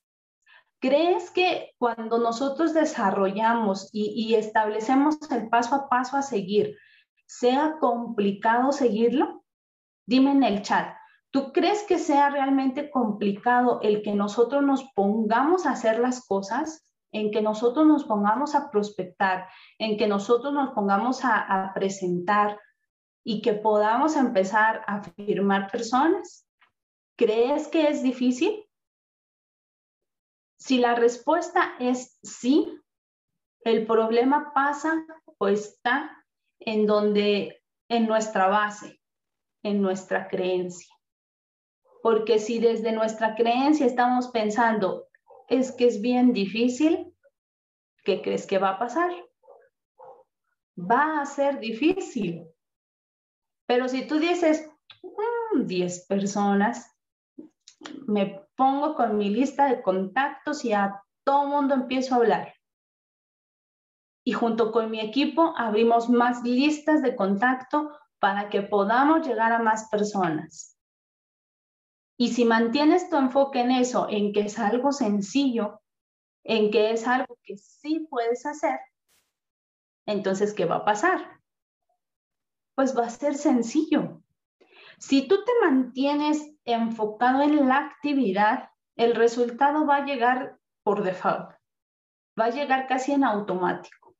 ¿Crees 0.80 1.32
que 1.32 1.72
cuando 1.78 2.20
nosotros 2.20 2.74
desarrollamos 2.74 3.90
y, 3.94 4.36
establecemos 4.36 5.18
el 5.32 5.50
paso 5.50 5.76
a 5.76 5.90
paso 5.90 6.18
a 6.18 6.22
seguir, 6.22 6.78
sea 7.26 7.78
complicado 7.80 8.72
seguirlo? 8.72 9.44
Dime 10.06 10.32
en 10.32 10.44
el 10.44 10.62
chat, 10.62 10.96
¿tú 11.32 11.52
crees 11.52 11.84
que 11.84 11.98
sea 11.98 12.30
realmente 12.30 12.92
complicado 12.92 13.80
el 13.82 14.04
que 14.04 14.14
nosotros 14.14 14.64
nos 14.64 14.84
pongamos 14.94 15.66
a 15.66 15.72
hacer 15.72 16.00
las 16.00 16.26
cosas 16.26 16.86
en 17.12 17.32
que 17.32 17.42
nosotros 17.42 17.88
nos 17.88 18.04
pongamos 18.04 18.56
a 18.56 18.70
prospectar, 18.70 19.48
en 19.80 19.98
que 19.98 20.08
nosotros 20.08 20.54
nos 20.54 20.72
pongamos 20.72 21.22
a, 21.24 21.72
presentar 21.74 22.60
y 23.24 23.42
que 23.42 23.54
podamos 23.54 24.18
empezar 24.18 24.84
a 24.86 25.02
firmar 25.02 25.72
personas? 25.72 26.46
¿Crees 27.16 27.70
que 27.70 27.88
es 27.88 28.04
difícil? 28.04 28.65
Si 30.66 30.80
la 30.80 30.96
respuesta 30.96 31.76
es 31.80 32.18
sí, 32.24 32.82
el 33.64 33.86
problema 33.86 34.52
pasa 34.52 35.06
o 35.38 35.48
está 35.48 36.26
en 36.58 36.88
donde, 36.88 37.62
en 37.88 38.08
nuestra 38.08 38.48
base, 38.48 39.00
en 39.62 39.80
nuestra 39.80 40.28
creencia. 40.28 40.92
Porque 42.02 42.40
si 42.40 42.58
desde 42.58 42.94
nuestra 42.94 43.36
creencia 43.36 43.86
estamos 43.86 44.30
pensando, 44.30 45.08
es 45.50 45.72
que 45.72 45.86
es 45.86 46.02
bien 46.02 46.34
difícil, 46.34 47.14
¿qué 48.04 48.24
crees 48.24 48.48
que 48.48 48.58
va 48.58 48.70
a 48.70 48.80
pasar? 48.80 49.12
Va 50.80 51.22
a 51.22 51.28
ser 51.28 51.60
difícil. 51.60 52.44
Pero 53.68 53.88
si 53.88 54.08
tú 54.08 54.18
dices, 54.18 54.68
10 55.54 56.06
mm, 56.06 56.08
personas, 56.08 56.95
me 58.08 58.48
pongo 58.56 58.96
con 58.96 59.18
mi 59.18 59.30
lista 59.30 59.68
de 59.68 59.82
contactos 59.82 60.64
y 60.66 60.74
a 60.74 61.02
todo 61.24 61.48
mundo 61.48 61.74
empiezo 61.74 62.14
a 62.16 62.18
hablar. 62.18 62.54
Y 64.24 64.34
junto 64.34 64.72
con 64.72 64.90
mi 64.90 65.00
equipo 65.00 65.54
abrimos 65.58 66.10
más 66.10 66.44
listas 66.44 67.02
de 67.02 67.16
contacto 67.16 67.92
para 68.20 68.50
que 68.50 68.62
podamos 68.62 69.28
llegar 69.28 69.52
a 69.52 69.60
más 69.60 69.90
personas. 69.90 70.78
Y 72.18 72.30
si 72.30 72.46
mantienes 72.46 73.10
tu 73.10 73.18
enfoque 73.18 73.60
en 73.60 73.72
eso, 73.72 74.08
en 74.10 74.32
que 74.32 74.42
es 74.42 74.58
algo 74.58 74.92
sencillo, 74.92 75.82
en 76.44 76.72
que 76.72 76.92
es 76.92 77.08
algo 77.08 77.38
que 77.44 77.58
sí 77.58 78.08
puedes 78.10 78.46
hacer, 78.46 78.80
entonces, 80.06 80.54
¿qué 80.54 80.66
va 80.66 80.78
a 80.78 80.86
pasar? 80.86 81.42
Pues 82.76 82.98
va 82.98 83.06
a 83.06 83.10
ser 83.10 83.36
sencillo. 83.36 84.22
Si 85.00 85.28
tú 85.28 85.44
te 85.44 85.52
mantienes 85.62 86.55
enfocado 86.66 87.42
en 87.42 87.68
la 87.68 87.78
actividad, 87.78 88.70
el 88.96 89.16
resultado 89.16 89.86
va 89.86 89.98
a 89.98 90.06
llegar 90.06 90.58
por 90.84 91.04
default, 91.04 91.52
va 92.40 92.46
a 92.46 92.50
llegar 92.50 92.88
casi 92.88 93.14
en 93.14 93.24
automático, 93.24 94.16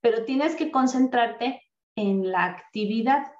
pero 0.00 0.24
tienes 0.24 0.56
que 0.56 0.70
concentrarte 0.70 1.62
en 1.96 2.30
la 2.30 2.44
actividad 2.44 3.32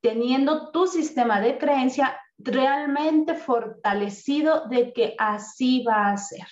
teniendo 0.00 0.70
tu 0.70 0.86
sistema 0.86 1.40
de 1.40 1.58
creencia 1.58 2.20
realmente 2.38 3.34
fortalecido 3.34 4.66
de 4.68 4.92
que 4.92 5.14
así 5.18 5.82
va 5.82 6.10
a 6.10 6.16
ser. 6.16 6.46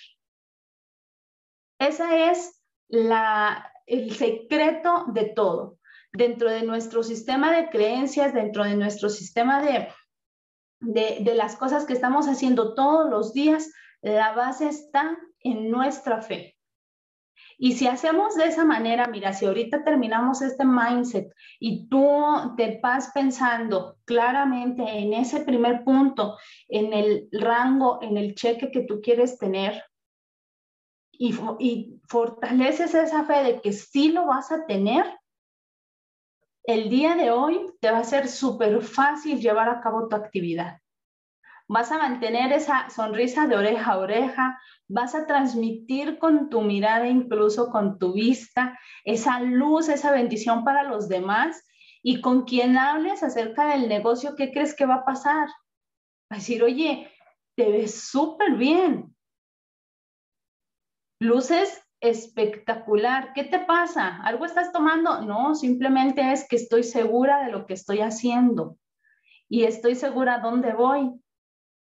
Ese 1.79 2.31
es 2.31 2.61
la, 2.89 3.71
el 3.85 4.13
secreto 4.15 5.05
de 5.07 5.25
todo. 5.25 5.77
Dentro 6.15 6.49
de 6.49 6.63
nuestro 6.63 7.03
sistema 7.03 7.55
de 7.55 7.69
creencias, 7.69 8.33
dentro 8.33 8.63
de 8.63 8.75
nuestro 8.75 9.09
sistema 9.09 9.61
de, 9.61 9.89
de, 10.79 11.17
de 11.21 11.35
las 11.35 11.55
cosas 11.55 11.85
que 11.85 11.93
estamos 11.93 12.27
haciendo 12.27 12.73
todos 12.73 13.09
los 13.09 13.33
días, 13.33 13.71
la 14.01 14.33
base 14.33 14.67
está 14.67 15.17
en 15.39 15.69
nuestra 15.69 16.21
fe. 16.21 16.55
Y 17.57 17.73
si 17.73 17.87
hacemos 17.87 18.35
de 18.35 18.45
esa 18.45 18.65
manera, 18.65 19.07
mira, 19.07 19.33
si 19.33 19.45
ahorita 19.45 19.83
terminamos 19.83 20.41
este 20.41 20.65
mindset 20.65 21.33
y 21.59 21.87
tú 21.87 22.53
te 22.57 22.79
vas 22.81 23.11
pensando 23.13 23.97
claramente 24.05 24.83
en 24.83 25.13
ese 25.13 25.41
primer 25.41 25.83
punto, 25.83 26.37
en 26.67 26.93
el 26.93 27.29
rango, 27.31 27.99
en 28.01 28.17
el 28.17 28.35
cheque 28.35 28.71
que 28.71 28.81
tú 28.81 28.99
quieres 29.01 29.37
tener, 29.37 29.83
y, 31.11 31.33
y 31.59 32.01
fortaleces 32.09 32.93
esa 32.93 33.23
fe 33.23 33.43
de 33.43 33.61
que 33.61 33.71
sí 33.71 34.11
lo 34.11 34.25
vas 34.25 34.51
a 34.51 34.65
tener, 34.65 35.05
el 36.67 36.89
día 36.89 37.15
de 37.15 37.31
hoy 37.31 37.65
te 37.79 37.91
va 37.91 37.99
a 37.99 38.03
ser 38.03 38.27
súper 38.27 38.81
fácil 38.81 39.39
llevar 39.39 39.69
a 39.69 39.81
cabo 39.81 40.07
tu 40.07 40.15
actividad. 40.15 40.79
Vas 41.67 41.91
a 41.91 41.97
mantener 41.97 42.51
esa 42.51 42.89
sonrisa 42.89 43.47
de 43.47 43.55
oreja 43.55 43.93
a 43.93 43.97
oreja, 43.97 44.59
vas 44.87 45.15
a 45.15 45.25
transmitir 45.25 46.19
con 46.19 46.49
tu 46.49 46.61
mirada, 46.61 47.07
incluso 47.07 47.71
con 47.71 47.97
tu 47.97 48.13
vista, 48.13 48.79
esa 49.03 49.39
luz, 49.39 49.89
esa 49.89 50.11
bendición 50.11 50.63
para 50.63 50.83
los 50.83 51.07
demás. 51.07 51.63
Y 52.03 52.21
con 52.21 52.43
quien 52.43 52.77
hables 52.77 53.23
acerca 53.23 53.69
del 53.69 53.89
negocio, 53.89 54.35
¿qué 54.35 54.51
crees 54.51 54.75
que 54.75 54.85
va 54.85 54.95
a 54.95 55.05
pasar? 55.05 55.47
Va 55.47 56.35
a 56.35 56.35
decir, 56.35 56.61
oye, 56.61 57.11
te 57.55 57.71
ves 57.71 58.09
súper 58.09 58.57
bien. 58.57 59.15
Luces 61.19 61.84
espectacular. 61.99 63.33
¿Qué 63.33 63.43
te 63.43 63.59
pasa? 63.59 64.21
¿Algo 64.23 64.45
estás 64.45 64.71
tomando? 64.71 65.21
No, 65.21 65.55
simplemente 65.55 66.31
es 66.31 66.47
que 66.47 66.55
estoy 66.55 66.83
segura 66.83 67.43
de 67.43 67.51
lo 67.51 67.65
que 67.65 67.73
estoy 67.73 68.01
haciendo 68.01 68.77
y 69.49 69.63
estoy 69.63 69.95
segura 69.95 70.39
dónde 70.39 70.73
voy. 70.73 71.13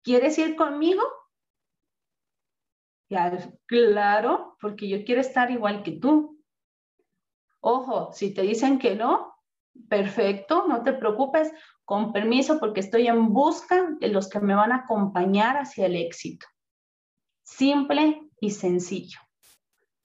¿Quieres 0.04 0.38
ir 0.38 0.56
conmigo? 0.56 1.02
claro, 3.66 4.58
porque 4.60 4.90
yo 4.90 5.06
quiero 5.06 5.22
estar 5.22 5.50
igual 5.50 5.82
que 5.82 5.94
tú. 5.94 6.44
Ojo, 7.62 8.12
si 8.12 8.34
te 8.34 8.42
dicen 8.42 8.80
que 8.80 8.96
no, 8.96 9.34
perfecto, 9.90 10.68
no 10.68 10.84
te 10.84 10.94
preocupes, 10.94 11.52
con 11.86 12.12
permiso, 12.12 12.60
porque 12.60 12.82
estoy 12.82 13.08
en 13.08 13.34
busca 13.34 13.92
de 14.00 14.10
los 14.10 14.30
que 14.30 14.42
me 14.42 14.56
van 14.56 14.74
a 14.74 14.84
acompañar 14.84 15.58
hacia 15.58 15.86
el 15.86 15.96
éxito. 15.96 16.46
Simple 17.44 18.30
y 18.42 18.52
sencillo. 18.52 19.20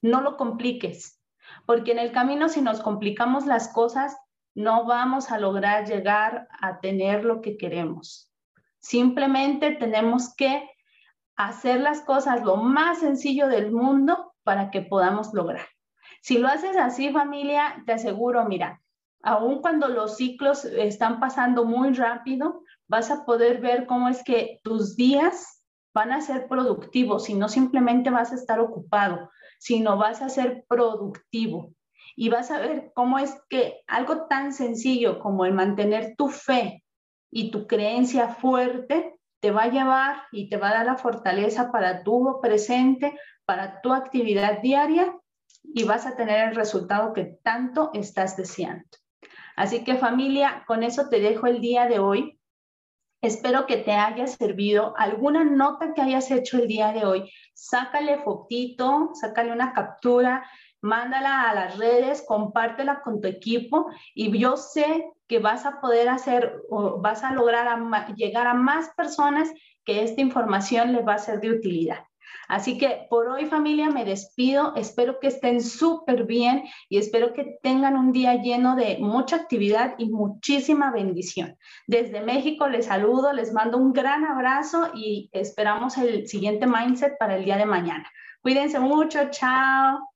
No 0.03 0.19
lo 0.19 0.35
compliques, 0.35 1.19
porque 1.65 1.93
en 1.93 1.99
el 1.99 2.11
camino 2.11 2.49
si 2.49 2.61
nos 2.61 2.81
complicamos 2.81 3.45
las 3.45 3.69
cosas, 3.69 4.17
no 4.53 4.85
vamos 4.85 5.31
a 5.31 5.39
lograr 5.39 5.87
llegar 5.87 6.47
a 6.59 6.81
tener 6.81 7.23
lo 7.23 7.39
que 7.41 7.57
queremos. 7.57 8.29
Simplemente 8.79 9.71
tenemos 9.71 10.35
que 10.35 10.69
hacer 11.37 11.79
las 11.79 12.01
cosas 12.01 12.43
lo 12.43 12.57
más 12.57 12.99
sencillo 12.99 13.47
del 13.47 13.71
mundo 13.71 14.33
para 14.43 14.71
que 14.71 14.81
podamos 14.81 15.33
lograr. 15.33 15.65
Si 16.21 16.37
lo 16.37 16.49
haces 16.49 16.75
así, 16.75 17.09
familia, 17.11 17.81
te 17.85 17.93
aseguro, 17.93 18.43
mira, 18.43 18.81
aun 19.21 19.61
cuando 19.61 19.87
los 19.87 20.17
ciclos 20.17 20.65
están 20.65 21.21
pasando 21.21 21.63
muy 21.63 21.93
rápido, 21.93 22.61
vas 22.89 23.09
a 23.09 23.23
poder 23.23 23.61
ver 23.61 23.87
cómo 23.87 24.09
es 24.09 24.21
que 24.21 24.59
tus 24.63 24.97
días 24.97 25.63
van 25.93 26.11
a 26.11 26.19
ser 26.19 26.49
productivos 26.49 27.29
y 27.29 27.35
no 27.35 27.47
simplemente 27.47 28.09
vas 28.09 28.33
a 28.33 28.35
estar 28.35 28.59
ocupado, 28.59 29.29
sino 29.63 29.97
vas 29.97 30.21
a 30.21 30.27
ser 30.27 30.65
productivo. 30.67 31.73
Y 32.17 32.27
vas 32.27 32.51
a 32.51 32.59
ver 32.59 32.91
cómo 32.93 33.17
es 33.17 33.33
que 33.49 33.81
algo 33.87 34.27
tan 34.27 34.51
sencillo 34.51 35.19
como 35.19 35.45
el 35.45 35.53
mantener 35.53 36.15
tu 36.17 36.27
fe 36.27 36.83
y 37.31 37.49
tu 37.49 37.65
creencia 37.65 38.27
fuerte 38.27 39.15
te 39.39 39.51
va 39.51 39.63
a 39.63 39.71
llevar 39.71 40.23
y 40.33 40.49
te 40.49 40.57
va 40.57 40.69
a 40.69 40.73
dar 40.73 40.85
la 40.85 40.97
fortaleza 40.97 41.71
para 41.71 42.03
tu 42.03 42.39
presente, 42.41 43.17
para 43.45 43.79
tu 43.79 43.93
actividad 43.93 44.61
diaria 44.61 45.17
y 45.63 45.85
vas 45.85 46.05
a 46.05 46.17
tener 46.17 46.49
el 46.49 46.55
resultado 46.55 47.13
que 47.13 47.37
tanto 47.41 47.89
estás 47.93 48.35
deseando. 48.35 48.85
Así 49.55 49.85
que 49.85 49.95
familia, 49.95 50.65
con 50.67 50.83
eso 50.83 51.07
te 51.07 51.21
dejo 51.21 51.47
el 51.47 51.61
día 51.61 51.87
de 51.87 51.99
hoy. 51.99 52.37
Espero 53.23 53.65
que 53.67 53.77
te 53.77 53.93
haya 53.93 54.27
servido 54.27 54.93
alguna 54.97 55.45
nota 55.45 55.93
que 55.93 56.01
hayas 56.01 56.29
hecho 56.29 56.57
el 56.57 56.67
día 56.67 56.91
de 56.91 57.05
hoy. 57.05 57.31
Sácale 57.53 58.17
fotito, 58.17 59.11
sácale 59.13 59.53
una 59.53 59.71
captura, 59.71 60.45
mándala 60.81 61.49
a 61.49 61.55
las 61.55 61.77
redes, 61.77 62.21
compártela 62.27 63.01
con 63.01 63.21
tu 63.21 63.29
equipo 63.29 63.89
y 64.13 64.37
yo 64.37 64.57
sé 64.57 65.09
que 65.25 65.39
vas 65.39 65.65
a 65.65 65.79
poder 65.79 66.09
hacer 66.09 66.53
o 66.69 66.99
vas 66.99 67.23
a 67.23 67.31
lograr 67.31 67.79
llegar 68.17 68.45
a 68.45 68.53
más 68.55 68.89
personas 68.89 69.49
que 69.85 70.03
esta 70.03 70.19
información 70.19 70.91
les 70.91 71.07
va 71.07 71.13
a 71.13 71.19
ser 71.19 71.39
de 71.39 71.51
utilidad. 71.51 71.99
Así 72.47 72.77
que 72.77 73.07
por 73.09 73.27
hoy 73.27 73.45
familia 73.45 73.89
me 73.89 74.05
despido, 74.05 74.73
espero 74.75 75.19
que 75.19 75.27
estén 75.27 75.61
súper 75.61 76.25
bien 76.25 76.63
y 76.89 76.97
espero 76.97 77.33
que 77.33 77.57
tengan 77.61 77.97
un 77.97 78.11
día 78.11 78.41
lleno 78.41 78.75
de 78.75 78.97
mucha 78.99 79.35
actividad 79.35 79.95
y 79.97 80.09
muchísima 80.09 80.91
bendición. 80.91 81.57
Desde 81.87 82.21
México 82.21 82.67
les 82.67 82.85
saludo, 82.85 83.33
les 83.33 83.53
mando 83.53 83.77
un 83.77 83.93
gran 83.93 84.25
abrazo 84.25 84.91
y 84.93 85.29
esperamos 85.33 85.97
el 85.97 86.27
siguiente 86.27 86.67
mindset 86.67 87.17
para 87.17 87.37
el 87.37 87.45
día 87.45 87.57
de 87.57 87.65
mañana. 87.65 88.09
Cuídense 88.41 88.79
mucho, 88.79 89.29
chao. 89.31 90.12